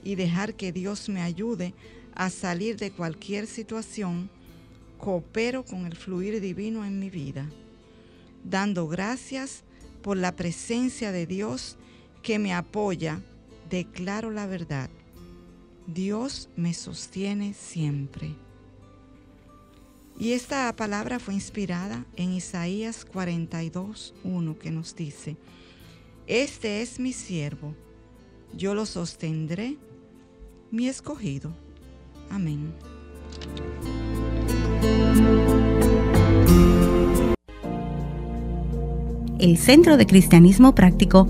[0.03, 1.73] y dejar que Dios me ayude
[2.15, 4.29] a salir de cualquier situación,
[4.97, 7.49] coopero con el fluir divino en mi vida,
[8.43, 9.63] dando gracias
[10.01, 11.77] por la presencia de Dios
[12.27, 13.21] que me apoya,
[13.69, 14.89] declaro la verdad
[15.85, 18.35] Dios me sostiene siempre.
[20.19, 25.37] Y esta palabra fue inspirada en Isaías 42, 1, que nos dice,
[26.25, 27.73] Este es mi siervo,
[28.53, 29.77] yo lo sostendré,
[30.69, 31.55] mi escogido.
[32.29, 32.73] Amén.
[39.39, 41.29] El Centro de Cristianismo Práctico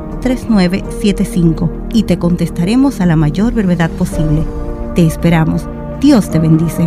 [0.21, 4.45] 809-350-3975 y te contestaremos a la mayor brevedad posible.
[4.95, 5.67] Te esperamos.
[5.99, 6.83] Dios te bendice.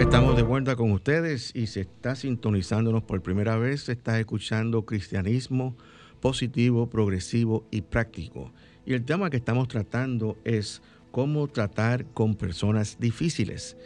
[0.00, 5.76] Estamos de vuelta con ustedes y si está sintonizándonos por primera vez, estás escuchando cristianismo
[6.20, 8.52] positivo, progresivo y práctico.
[8.84, 10.82] Y el tema que estamos tratando es
[11.12, 13.76] cómo tratar con personas difíciles.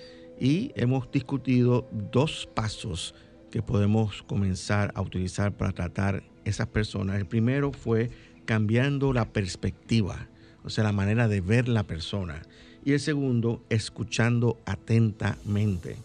[0.41, 3.15] Y hemos discutido dos pasos
[3.51, 7.17] que podemos comenzar a utilizar para tratar esas personas.
[7.17, 8.11] El primero fue
[8.45, 10.29] cambiando la perspectiva
[10.65, 12.43] o sea, la manera de ver la persona.
[12.85, 15.97] Y el segundo, escuchando atentamente.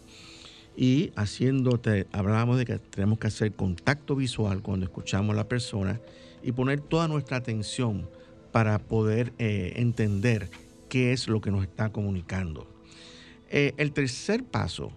[0.76, 6.00] Y haciéndote, hablábamos de que tenemos que hacer contacto visual cuando escuchamos a la persona
[6.42, 8.08] y poner toda nuestra atención
[8.52, 10.48] para poder eh, entender
[10.88, 12.66] qué es lo que nos está comunicando.
[13.50, 14.92] Eh, el tercer paso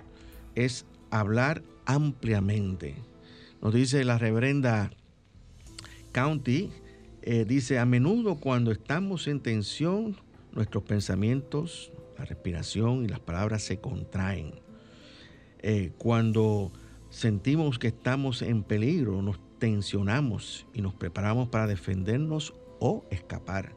[0.56, 2.96] es hablar ampliamente.
[3.62, 4.92] Nos dice la reverenda
[6.14, 6.70] County
[7.24, 10.16] eh, dice, a menudo cuando estamos en tensión,
[10.54, 14.54] nuestros pensamientos, la respiración y las palabras se contraen.
[15.60, 16.72] Eh, cuando
[17.10, 23.74] sentimos que estamos en peligro, nos tensionamos y nos preparamos para defendernos o escapar.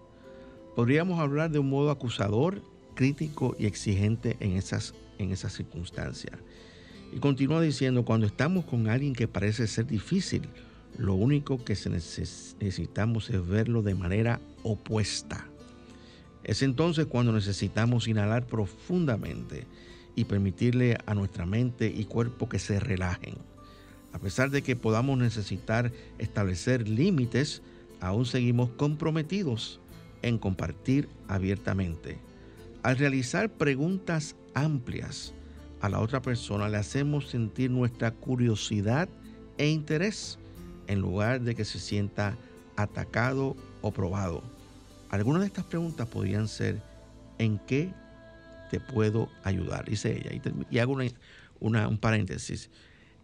[0.74, 2.60] Podríamos hablar de un modo acusador,
[2.94, 6.36] crítico y exigente en esas, en esas circunstancias.
[7.12, 10.48] Y continúa diciendo, cuando estamos con alguien que parece ser difícil,
[10.98, 15.46] lo único que necesitamos es verlo de manera opuesta.
[16.42, 19.66] Es entonces cuando necesitamos inhalar profundamente
[20.14, 23.34] y permitirle a nuestra mente y cuerpo que se relajen.
[24.12, 27.62] A pesar de que podamos necesitar establecer límites,
[28.00, 29.80] aún seguimos comprometidos
[30.22, 32.18] en compartir abiertamente.
[32.82, 35.34] Al realizar preguntas amplias
[35.80, 39.08] a la otra persona, le hacemos sentir nuestra curiosidad
[39.58, 40.38] e interés
[40.86, 42.36] en lugar de que se sienta
[42.76, 44.42] atacado o probado.
[45.10, 46.80] Algunas de estas preguntas podrían ser,
[47.38, 47.90] ¿en qué
[48.70, 49.88] te puedo ayudar?
[49.88, 50.40] Dice ella.
[50.70, 51.06] Y, hago una,
[51.60, 52.70] una- un paréntesis.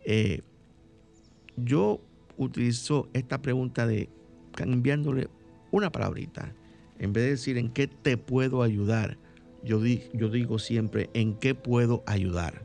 [0.05, 0.43] Eh,
[1.57, 2.01] yo
[2.37, 4.09] utilizo esta pregunta de
[4.55, 5.29] cambiándole
[5.71, 6.53] una palabrita.
[6.99, 9.19] En vez de decir en qué te puedo ayudar,
[9.65, 12.63] yo, di- yo digo siempre en qué puedo ayudar.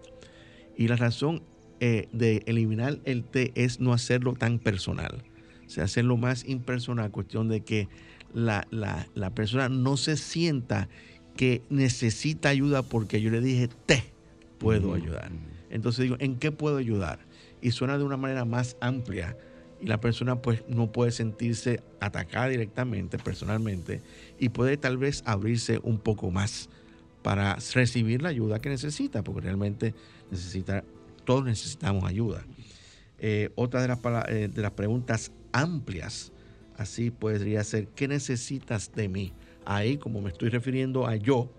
[0.75, 1.41] Y la razón
[1.79, 5.23] eh, de eliminar el te es no hacerlo tan personal.
[5.65, 7.87] O sea, hacerlo más impersonal, cuestión de que
[8.33, 10.87] la, la- la persona no se sienta
[11.35, 14.03] que necesita ayuda porque yo le dije te
[14.57, 15.31] puedo ayudar.
[15.69, 17.19] Entonces digo, ¿en qué puedo ayudar?
[17.61, 19.37] Y suena de una manera más amplia
[19.79, 24.01] y la persona pues no puede sentirse atacada directamente, personalmente,
[24.39, 26.69] y puede tal vez abrirse un poco más
[27.21, 29.93] para recibir la ayuda que necesita, porque realmente
[30.31, 30.83] necesita,
[31.27, 32.45] todos necesitamos ayuda.
[33.19, 33.99] Eh, otra de las,
[34.29, 36.31] eh, de las preguntas amplias,
[36.77, 39.33] así podría ser, ¿qué necesitas de mí?
[39.65, 41.51] Ahí, como me estoy refiriendo a yo,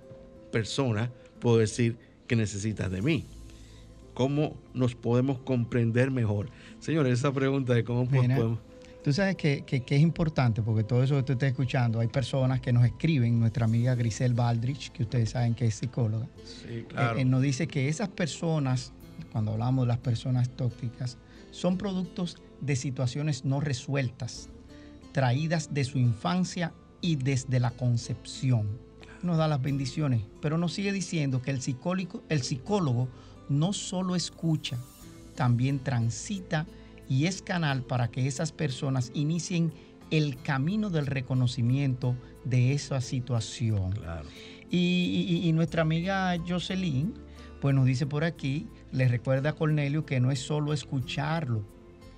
[0.50, 3.26] persona, puedo decir, ¿qué necesitas de mí?
[4.14, 6.48] ¿Cómo nos podemos comprender mejor?
[6.80, 8.58] Señores, esa pregunta de cómo Mira, podemos...
[9.04, 12.08] Tú sabes que, que- que es importante, porque todo eso que tú estás escuchando, hay
[12.08, 16.68] personas que nos escriben, nuestra amiga Grisel Baldrich, que ustedes saben que es psicóloga, Sí,
[16.70, 16.86] eh,
[17.18, 18.92] eh, nos dice que esas personas,
[19.32, 21.18] cuando hablamos de las personas tóxicas,
[21.50, 24.48] son productos de situaciones no resueltas,
[25.12, 28.66] traídas de su infancia y desde la concepción.
[29.22, 33.08] Nos da las bendiciones, pero nos sigue diciendo que el psicólogo, el psicólogo
[33.48, 34.78] no solo escucha,
[35.34, 36.66] también transita
[37.08, 39.72] y es canal para que esas personas inicien
[40.10, 42.14] el camino del reconocimiento
[42.44, 43.92] de esa situación.
[43.92, 44.28] Claro.
[44.70, 47.14] Y, y- y nuestra amiga Jocelyn,
[47.60, 51.64] pues nos dice por aquí, le recuerda a Cornelio que no es solo escucharlo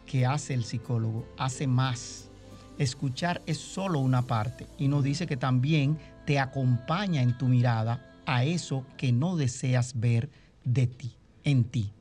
[0.07, 2.31] que hace el psicólogo, hace más.
[2.79, 8.11] Escuchar es solo una parte y nos dice que también te acompaña en tu mirada
[8.27, 10.31] a eso que no deseas ver
[10.65, 11.93] de ti, en ti.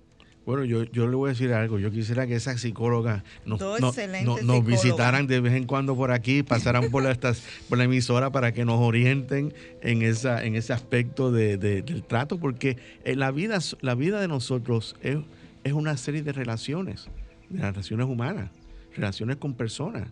[0.49, 1.77] Bueno, yo, yo le voy a decir algo.
[1.77, 3.91] Yo quisiera que esas psicólogas nos, no-
[4.25, 7.83] no- nos visitaran de vez en cuando por aquí, pasaran por, la, estas- por la
[7.83, 12.77] emisora para que nos orienten en, esa, en ese aspecto de- de- del trato, porque
[13.03, 15.17] eh, la, vida, la vida de nosotros es,
[15.63, 17.09] es una serie de relaciones,
[17.51, 18.49] de las relaciones humanas,
[18.95, 20.07] relaciones con personas.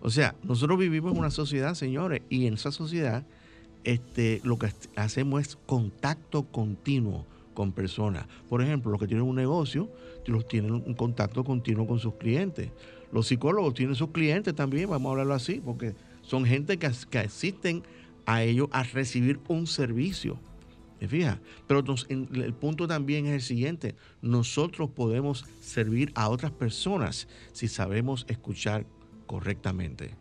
[0.00, 3.24] O sea, nosotros vivimos en una sociedad, señores, y en esa sociedad
[3.82, 8.26] este, lo que hacemos es contacto continuo con personas.
[8.48, 9.90] Por ejemplo, los que tienen un negocio,
[10.26, 12.70] los tienen un contacto continuo con sus clientes.
[13.12, 17.18] Los psicólogos tienen sus clientes también, vamos a hablarlo así, porque son gente que, que
[17.18, 17.82] asisten
[18.26, 20.38] a ellos a recibir un servicio.
[20.98, 21.38] ¿Te fijas?
[21.66, 23.96] Pero el punto también es el siguiente.
[24.20, 28.86] Nosotros podemos servir a otras personas si sabemos escuchar
[29.26, 30.14] correctamente.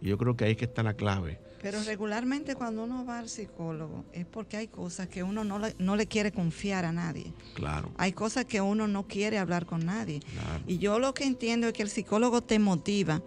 [0.00, 1.40] Y yo creo que ahí es que está la clave.
[1.62, 5.74] Pero regularmente cuando uno va al psicólogo es porque hay cosas que uno no le,
[5.78, 7.32] no le quiere confiar a nadie.
[7.54, 7.90] Claro.
[7.98, 10.20] Hay cosas que uno no quiere hablar con nadie.
[10.20, 10.64] Claro.
[10.66, 13.22] Y yo lo que entiendo es que el psicólogo te motiva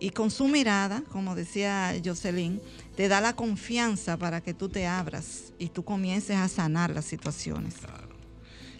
[0.00, 2.60] y con su mirada, como decía Jocelyn,
[2.96, 7.04] te da la confianza para que tú te abras y tú comiences a sanar las
[7.04, 7.76] situaciones.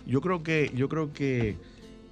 [0.06, 1.56] Yo creo que, yo creo que,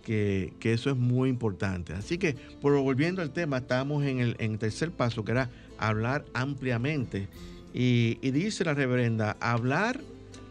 [0.02, 1.94] que, que eso es muy importante.
[1.94, 5.50] Así que, por volviendo al tema, estamos en el, en el tercer paso, que era
[5.78, 7.28] hablar ampliamente.
[7.74, 10.00] Y, dice la reverenda, hablar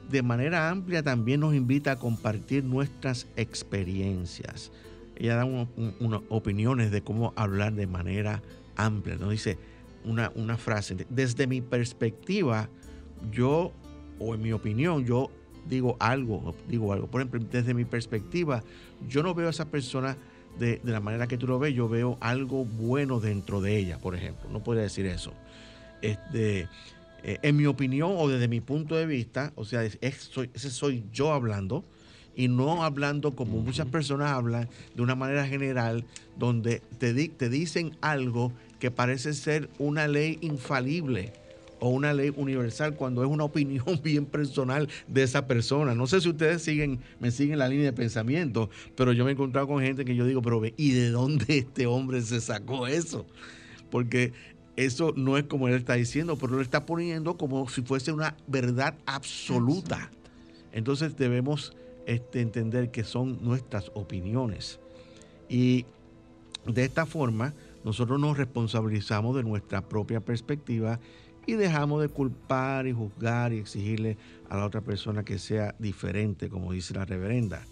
[0.09, 4.71] de manera amplia también nos invita a compartir nuestras experiencias.
[5.15, 8.41] Ella da un- un- unas opiniones de cómo hablar de manera
[8.75, 9.15] amplia.
[9.17, 9.57] Nos dice
[10.05, 12.69] una, una frase, desde mi perspectiva,
[13.32, 13.73] yo,
[14.19, 15.30] o en mi opinión, yo
[15.67, 17.07] digo algo, digo algo.
[17.07, 18.63] Por ejemplo, desde mi perspectiva,
[19.09, 20.15] yo no veo a esa persona
[20.60, 23.97] de, de la manera que tú lo ves, yo veo algo bueno dentro de ella,
[23.99, 24.49] por ejemplo.
[24.49, 25.34] No podría decir eso.
[26.01, 26.68] Este,
[27.24, 30.49] eh, en mi opinión o desde mi punto de vista, o sea, es- es- soy-
[30.53, 31.84] ese soy yo hablando
[32.36, 36.05] y no hablando como muchas personas hablan de una manera general,
[36.38, 41.34] donde te, di- te dicen algo que parece ser una ley infalible
[41.80, 45.95] o una ley universal cuando es una opinión bien personal de esa persona.
[45.95, 49.34] No sé si ustedes siguen, me siguen la línea de pensamiento, pero yo me he
[49.34, 53.25] encontrado con gente que yo digo, pero ¿y de dónde este hombre se sacó eso?
[53.89, 54.34] Porque
[54.75, 58.36] eso no es como él está diciendo, pero lo está poniendo como si fuese una
[58.47, 60.11] verdad absoluta.
[60.71, 61.73] Entonces debemos
[62.05, 64.80] este, entender que son nuestras opiniones.
[65.49, 65.86] Y
[66.65, 67.53] de esta forma,
[67.84, 70.99] nosotros nos responsabilizamos de nuestra propia perspectiva
[71.48, 74.18] y dejamos de culpar y juzgar y exigirle
[74.50, 77.64] a la otra persona que sea diferente, como dice la reverenda.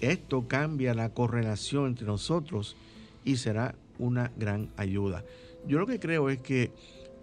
[0.00, 2.76] Esto cambia la correlación entre nosotros
[3.24, 5.24] y será una gran ayuda.
[5.66, 6.72] Yo lo que creo es que,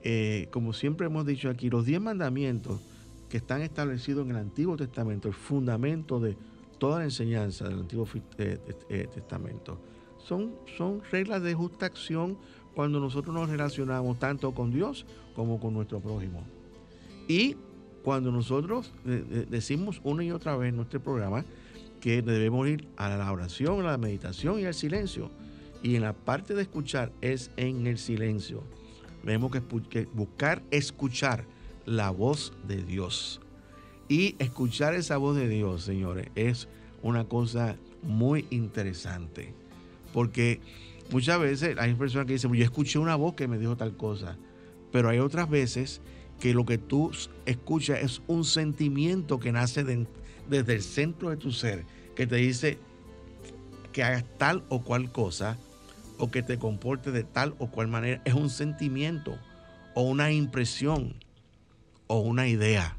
[0.04, 2.82] eh, como siempre hemos dicho aquí, los diez mandamientos
[3.30, 6.36] que están establecidos en el Antiguo Testamento, el fundamento de
[6.80, 8.08] toda la enseñanza del Antiguo
[8.40, 8.58] eh,
[8.90, 9.80] eh, Testamento.
[10.18, 12.38] Son, son reglas de justa acción
[12.74, 15.06] cuando nosotros nos relacionamos tanto con Dios
[15.40, 16.44] como con nuestro prójimo.
[17.26, 17.56] Y
[18.04, 18.92] cuando nosotros
[19.50, 21.46] decimos una y otra vez en nuestro programa
[22.02, 25.32] que debemos ir a la oración, a la meditación y al silencio.
[25.82, 28.64] Y en la parte de escuchar es en el silencio.
[29.24, 29.50] Tenemos
[29.90, 31.46] que buscar escuchar
[31.86, 33.40] la voz de Dios.
[34.10, 36.68] Y escuchar esa voz de Dios, señores, es
[37.02, 39.54] una cosa muy interesante.
[40.12, 40.60] Porque
[41.14, 44.38] muchas veces hay personas que dicen, yo escuché una voz que me dijo tal cosa.
[44.92, 46.02] Pero hay otras veces
[46.40, 47.12] que lo que tú
[47.46, 49.84] escuchas es un sentimiento que nace
[50.50, 51.86] desde el centro de tu ser,
[52.16, 52.80] que te dice
[53.92, 55.58] que hagas tal o cual cosa
[56.18, 58.22] o que te comportes de tal o cual manera.
[58.26, 59.38] Es un sentimiento
[59.96, 61.16] o una impresión
[62.08, 62.98] o una idea.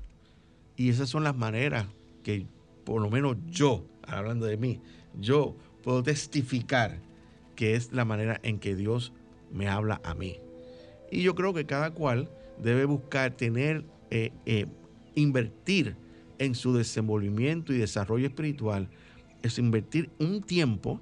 [0.76, 1.86] Y esas son las maneras
[2.22, 2.46] que
[2.84, 4.80] por lo menos yo, hablando de mí,
[5.18, 6.98] yo puedo testificar
[7.56, 9.12] que es la manera en que Dios
[9.52, 10.38] me habla a mí.
[11.10, 12.28] Y yo creo que cada cual
[12.62, 14.66] debe buscar tener, eh, eh,
[15.14, 15.96] invertir
[16.38, 18.88] en su desenvolvimiento y desarrollo espiritual,
[19.42, 21.00] es invertir un tiempo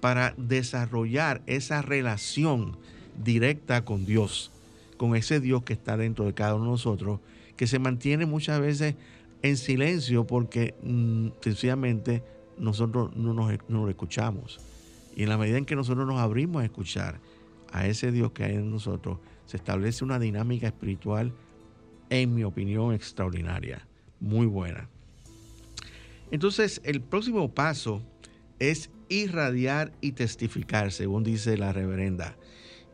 [0.00, 2.76] para desarrollar esa relación
[3.22, 4.50] directa con Dios,
[4.96, 7.20] con ese Dios que está dentro de cada uno de nosotros,
[7.56, 8.94] que se mantiene muchas veces
[9.42, 12.22] en silencio porque mm, sencillamente
[12.58, 14.60] nosotros no nos, no lo escuchamos.
[15.16, 17.20] Y en la medida en que nosotros nos abrimos a escuchar
[17.72, 21.32] a ese Dios que hay en nosotros, se establece una dinámica espiritual,
[22.10, 23.86] en mi opinión, extraordinaria,
[24.20, 24.88] muy buena.
[26.30, 28.02] Entonces, el próximo paso
[28.58, 32.36] es irradiar y testificar, según dice la reverenda.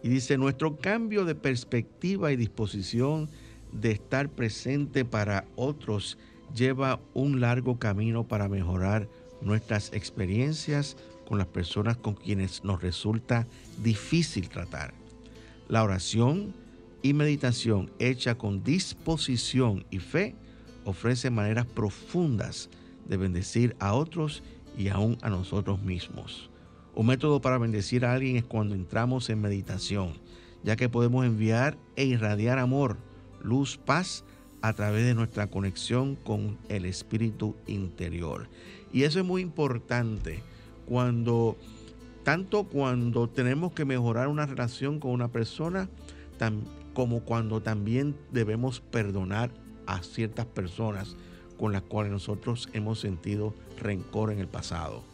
[0.03, 3.29] Y dice, nuestro cambio de perspectiva y disposición
[3.73, 6.19] de estar presente para otros
[6.55, 9.09] lleva un largo camino para mejorar
[9.41, 10.97] nuestras experiencias
[11.27, 13.47] con las personas con quienes nos resulta
[13.83, 14.95] difícil tratar.
[15.69, 16.55] La oración
[17.03, 20.35] y meditación hecha con disposición y fe
[20.85, 22.69] ofrece maneras profundas
[23.09, 24.43] de bendecir a otros
[24.77, 26.51] y aún a nosotros mismos.
[26.95, 30.13] Un método para bendecir a alguien es cuando entramos en meditación,
[30.63, 32.97] ya que podemos enviar e irradiar amor,
[33.43, 34.25] luz, paz
[34.63, 38.49] a través de nuestra conexión con el espíritu interior.
[38.93, 40.43] Y eso es muy importante
[40.87, 41.59] cuando
[42.25, 45.89] tanto cuando tenemos que mejorar una relación con una persona,
[46.95, 49.51] como cuando también debemos perdonar
[49.87, 51.17] a ciertas personas
[51.59, 55.05] con las cuales nosotros hemos sentido rencor en el pasado.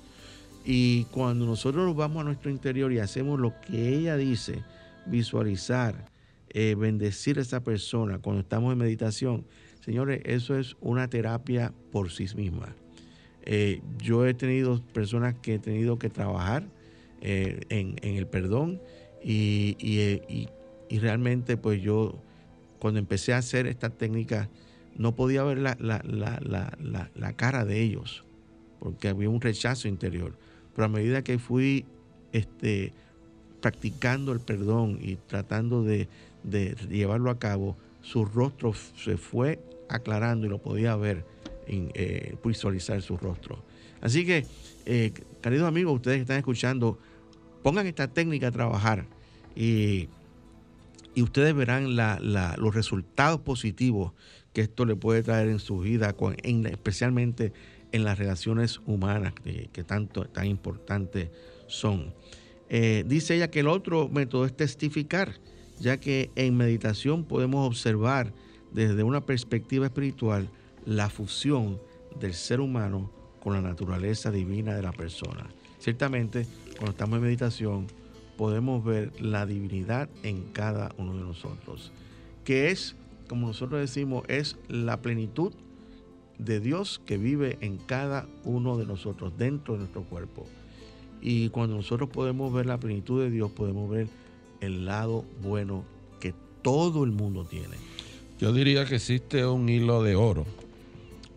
[0.65, 4.63] Y cuando nosotros nos vamos a nuestro interior y hacemos lo que ella dice,
[5.07, 6.11] visualizar,
[6.51, 9.45] eh, bendecir a esa persona cuando estamos en meditación,
[9.85, 12.75] señores, eso es una terapia por sí misma.
[13.43, 16.65] Eh, yo he tenido personas que he tenido que trabajar
[17.21, 18.81] eh, en, el perdón
[19.23, 20.49] y, y,
[20.99, 22.21] realmente pues yo
[22.79, 24.49] cuando empecé a hacer esta técnica
[24.97, 28.25] no podía ver la, la, cara de ellos
[28.81, 30.37] porque había un rechazo interior.
[30.75, 31.85] Pero a medida que fui
[32.33, 32.93] este,
[33.61, 36.09] practicando el perdón y tratando de,
[36.89, 41.25] llevarlo a cabo, su rostro se fue aclarando y lo podía ver,
[41.67, 43.63] en, eh, visualizar su rostro.
[44.01, 44.47] Así que,
[44.87, 45.13] eh,
[45.43, 46.99] queridos amigos, ustedes que están escuchando,
[47.63, 49.07] pongan esta técnica a trabajar
[49.55, 50.09] y,
[51.17, 54.13] ustedes verán los resultados positivos
[54.55, 56.15] que esto le puede traer en su vida,
[56.71, 57.53] especialmente
[57.93, 61.29] en las relaciones humanas que, tanto tan importantes
[61.67, 62.15] son.
[62.71, 65.35] Eh, dice ella que el otro método es testificar,
[65.79, 68.33] ya que en meditación podemos observar
[68.73, 70.49] desde una perspectiva espiritual
[70.87, 71.81] la fusión
[72.19, 73.11] del ser humano
[73.43, 75.49] con la naturaleza divina de la persona.
[75.79, 76.47] Ciertamente,
[76.81, 77.87] cuando estamos en meditación,
[78.39, 81.93] podemos ver la divinidad en cada uno de nosotros,
[82.43, 82.97] que es,
[83.29, 85.53] como nosotros decimos, es la plenitud
[86.39, 90.47] de Dios que vive en cada uno de nosotros, dentro de nuestro cuerpo.
[91.21, 94.09] Y cuando nosotros podemos ver la plenitud de Dios, podemos ver
[94.63, 95.85] el lado bueno
[96.19, 97.77] que todo el mundo tiene.
[98.39, 100.47] Yo diría que existe un hilo de oro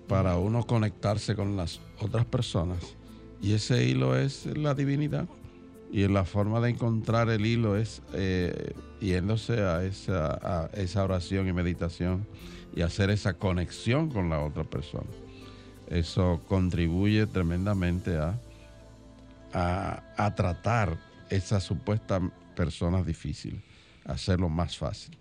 [0.07, 2.95] para uno conectarse con las otras personas.
[3.43, 5.27] Y ese hilo es la divinidad.
[5.91, 11.47] Y la forma de encontrar el hilo es eh, yéndose a esa, a esa oración
[11.49, 12.25] y meditación
[12.73, 15.09] y hacer esa conexión con la otra persona.
[15.87, 18.39] Eso contribuye tremendamente a,
[19.51, 20.97] a, a tratar
[21.29, 22.21] esas supuestas
[22.55, 23.61] personas difíciles,
[24.05, 25.17] hacerlo más fácil.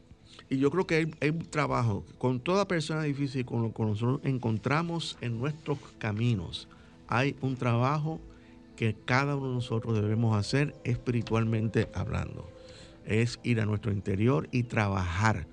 [0.49, 3.83] Y yo creo que hay, hay un trabajo con toda persona difícil, con lo que
[3.83, 6.69] nosotros encontramos en nuestros caminos.
[7.15, 8.23] Hay un trabajo
[8.75, 12.51] que cada uno de nosotros debemos hacer espiritualmente hablando.
[13.05, 15.47] Es ir a nuestro interior y trabajar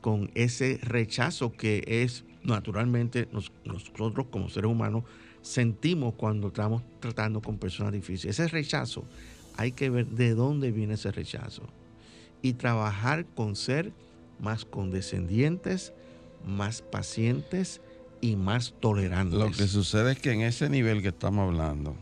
[0.00, 5.04] con ese rechazo que es naturalmente nos- nosotros como seres humanos
[5.40, 8.40] sentimos cuando estamos tratando con personas difíciles.
[8.40, 9.04] Ese rechazo,
[9.56, 11.62] hay que ver de dónde viene ese rechazo
[12.42, 13.92] y trabajar con ser
[14.40, 15.92] más condescendientes,
[16.44, 17.80] más pacientes
[18.24, 19.38] y más tolerantes.
[19.38, 21.96] Lo que sucede es que en ese nivel que estamos hablando,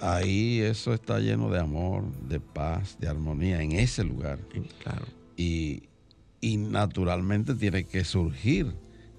[0.00, 4.38] ahí eso está lleno de amor, de paz, de armonía, en ese lugar.
[4.82, 5.06] Claro.
[5.36, 5.84] Y,
[6.40, 8.74] y naturalmente tiene que surgir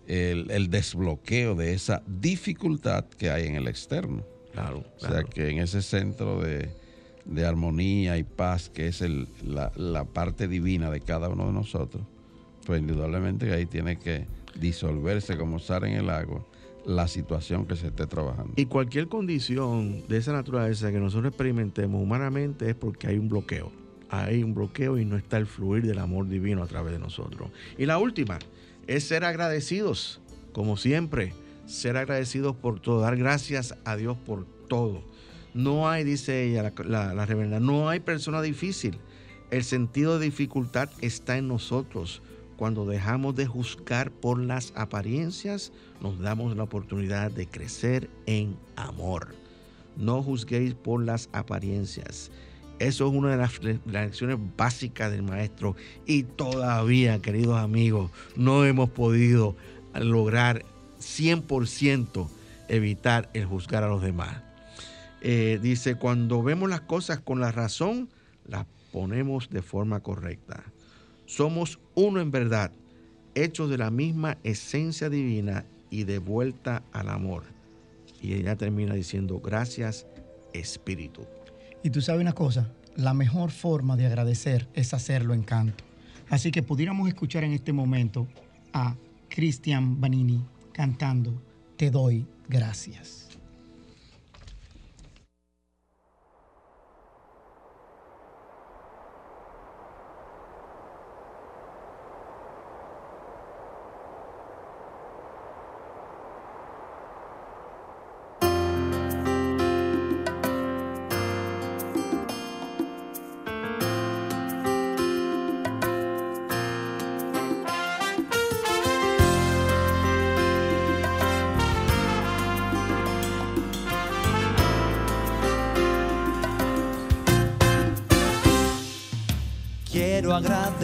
[0.07, 4.23] el, el desbloqueo de esa dificultad que hay en el externo.
[4.53, 6.69] Claro, O sea que en ese centro de,
[7.25, 11.51] de armonía y paz, que es el- la, la parte divina de cada uno de
[11.51, 12.03] nosotros,
[12.65, 14.25] pues indudablemente ahí tiene que
[14.59, 16.45] disolverse como sal en el agua
[16.85, 18.53] la situación que se esté trabajando.
[18.55, 23.71] Y cualquier condición de esa naturaleza que nosotros experimentemos humanamente es porque hay un bloqueo.
[24.09, 27.49] Hay un bloqueo y no está el fluir del amor divino a través de nosotros.
[27.77, 28.37] Y la última
[28.87, 30.21] es ser agradecidos,
[30.53, 31.33] como siempre,
[31.65, 35.03] ser agradecidos por todo, dar gracias a Dios por todo.
[35.53, 38.99] No hay, dice ella, la, la, reverenda, no hay persona difícil.
[39.51, 42.21] El sentido de dificultad está en nosotros.
[42.57, 49.35] Cuando dejamos de juzgar por las apariencias, nos damos la oportunidad de crecer en amor.
[49.97, 52.31] No juzguéis por las apariencias.
[52.79, 55.75] Eso es una de las le- las lecciones básicas del maestro.
[56.05, 59.55] Y todavía, queridos amigos, no hemos podido
[59.93, 60.63] lograr
[60.99, 62.27] 100%
[62.67, 64.41] evitar el juzgar a los demás.
[65.21, 68.09] Eh, dice, cuando vemos las cosas con la razón,
[68.47, 70.63] las ponemos de forma correcta.
[71.25, 72.71] Somos uno en verdad,
[73.33, 77.43] hechos de la misma esencia divina y de vuelta al amor.
[78.21, 80.07] Y ella termina diciendo, gracias
[80.53, 81.25] Espíritu.
[81.83, 85.83] Y tú sabes una cosa, la mejor forma de agradecer es hacerlo en canto.
[86.29, 88.27] Así que pudiéramos escuchar en este momento
[88.73, 88.95] a
[89.29, 91.41] Cristian Banini cantando
[91.77, 93.34] Te doy gracias.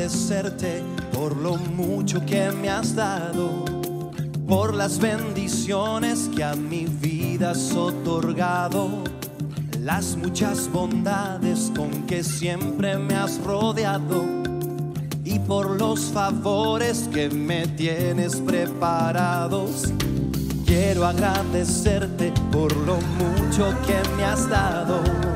[0.01, 0.81] Agradecerte
[1.13, 3.63] por lo mucho que me has dado,
[4.47, 9.03] por las bendiciones que a mi vida has otorgado,
[9.79, 14.25] las muchas bondades con que siempre me has rodeado
[15.23, 19.93] y por los favores que me tienes preparados.
[20.65, 25.30] Quiero agradecerte por lo mucho que me has dado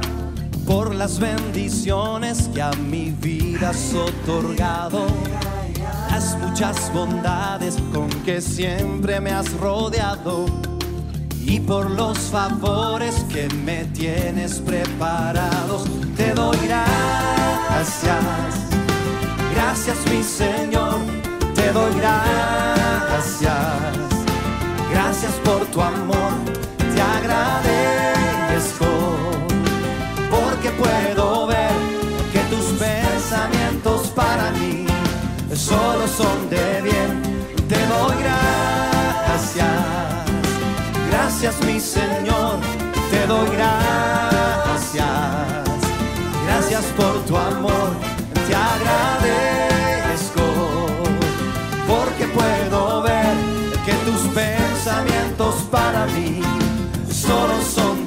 [0.65, 5.05] por las bendiciones que a mi vida has otorgado,
[6.09, 10.45] las muchas bondades con que siempre me has rodeado
[11.41, 15.83] y por los favores que me tienes preparados.
[16.17, 18.15] Te doy gracias,
[19.53, 20.95] gracias mi Señor,
[21.53, 23.47] te doy gracias,
[24.91, 26.33] gracias por tu amor,
[26.77, 29.14] te agradezco
[30.77, 31.71] puedo ver
[32.31, 34.85] que tus pensamientos para mí
[35.55, 37.21] solo son de bien.
[37.67, 39.67] Te doy gracias,
[41.09, 42.59] gracias mi Señor,
[43.09, 45.05] te doy gracias,
[46.45, 47.89] gracias por tu amor,
[48.47, 50.43] te agradezco,
[51.87, 53.35] porque puedo ver
[53.85, 56.41] que tus pensamientos para mí
[57.11, 58.04] solo son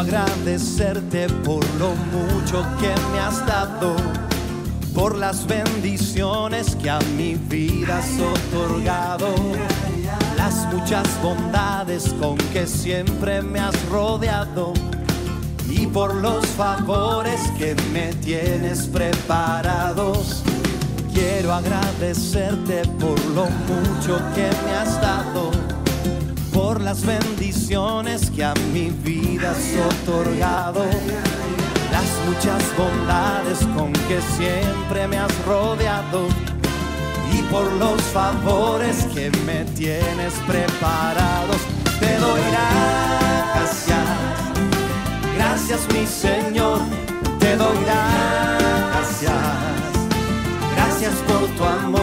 [0.00, 3.94] agradecerte por lo mucho que me has dado,
[4.94, 9.34] por las bendiciones que a mi vida has otorgado,
[10.38, 14.72] las muchas bondades con que siempre me has rodeado
[15.68, 20.42] y por los favores que me tienes preparados.
[21.12, 25.50] Quiero agradecerte por lo mucho que me has dado,
[26.52, 30.84] por las bendiciones que a mi vida has otorgado,
[31.92, 36.26] las muchas bondades con que siempre me has rodeado
[37.32, 41.58] y por los favores que me tienes preparados.
[41.98, 44.06] Te doy gracias,
[45.36, 46.80] gracias mi Señor,
[47.38, 49.34] te doy gracias,
[50.74, 51.99] gracias por tu amor,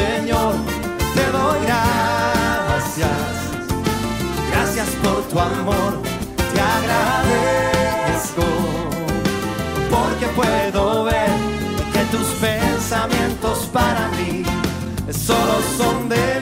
[0.00, 0.54] Señor,
[1.14, 3.20] te doy gracias.
[4.50, 5.92] Gracias por tu amor,
[6.54, 8.46] te agradezco.
[9.94, 11.30] Porque puedo ver
[11.92, 14.42] que tus pensamientos para mí
[15.12, 16.39] solo son de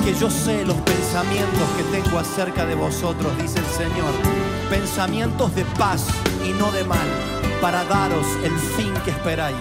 [0.00, 4.14] Porque yo sé los pensamientos que tengo acerca de vosotros, dice el Señor.
[4.70, 6.08] Pensamientos de paz
[6.42, 7.06] y no de mal,
[7.60, 9.56] para daros el fin que esperáis.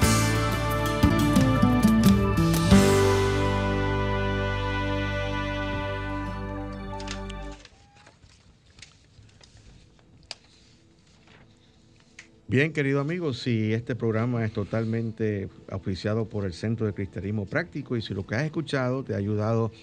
[12.48, 17.98] Bien, querido amigo, si este programa es totalmente auspiciado por el Centro de Cristianismo Práctico
[17.98, 19.74] y si lo que has escuchado te ha ayudado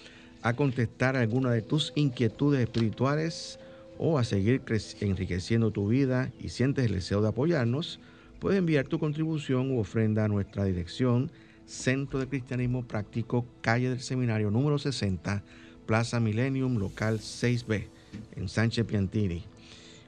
[0.55, 3.59] contestar alguna de tus inquietudes espirituales
[3.97, 4.61] o a seguir
[5.01, 7.99] enriqueciendo tu vida y sientes el deseo de apoyarnos,
[8.39, 11.31] puedes enviar tu contribución u ofrenda a nuestra dirección
[11.65, 15.43] Centro de Cristianismo Práctico, calle del Seminario número 60,
[15.85, 17.87] Plaza Millennium, local 6B,
[18.35, 19.43] en Sánchez Piantini.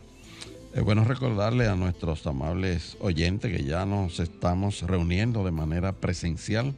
[0.74, 6.74] Es bueno recordarle a nuestros amables oyentes que ya nos estamos reuniendo de manera presencial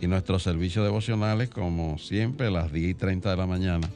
[0.00, 3.90] y nuestros servicios devocionales, como siempre, a las 10 y 30 de la mañana.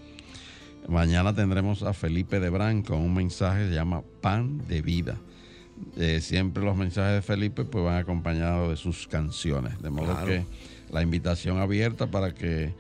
[0.88, 5.16] Mañana tendremos a Felipe Debrán con un mensaje que se llama Pan de Vida.
[5.97, 9.80] Eh, siempre los mensajes de Felipe pues van acompañados de sus canciones.
[9.80, 10.26] De modo Claro.
[10.26, 10.45] que
[10.93, 12.74] la invitación abierta para que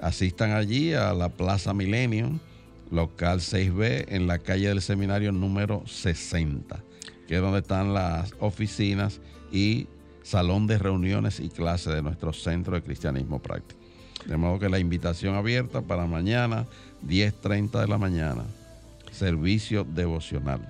[0.00, 2.38] asistan allí a la Plaza Millennium,
[2.92, 6.78] local 6B, en la calle del seminario número 60,
[7.26, 9.20] que es donde están las oficinas
[9.50, 9.88] y
[10.22, 13.80] salón de reuniones y clases de nuestro centro de cristianismo práctico.
[14.26, 16.66] De modo que la invitación abierta para mañana,
[17.06, 18.44] 10.30 de la mañana,
[19.10, 20.60] servicio devocional.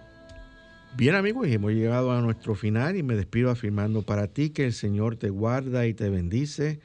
[0.97, 4.73] Bien amigos, hemos llegado a nuestro final y me despido afirmando para ti que el
[4.73, 6.81] Señor te guarda y te bendice.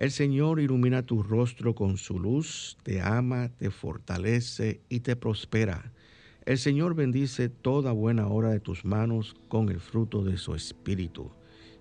[0.00, 5.92] El Señor ilumina tu rostro con su luz, te ama, te fortalece y te prospera.
[6.46, 11.30] El Señor bendice toda buena obra de tus manos con el fruto de su espíritu.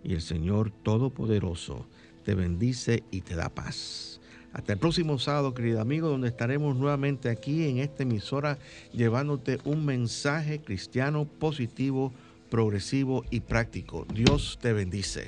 [0.03, 1.87] Y el Señor Todopoderoso
[2.25, 4.19] te bendice y te da paz.
[4.51, 8.57] Hasta el próximo sábado, querido amigo, donde estaremos nuevamente aquí en esta emisora
[8.91, 12.11] llevándote un mensaje cristiano positivo,
[12.49, 14.05] progresivo y práctico.
[14.13, 15.27] Dios te bendice.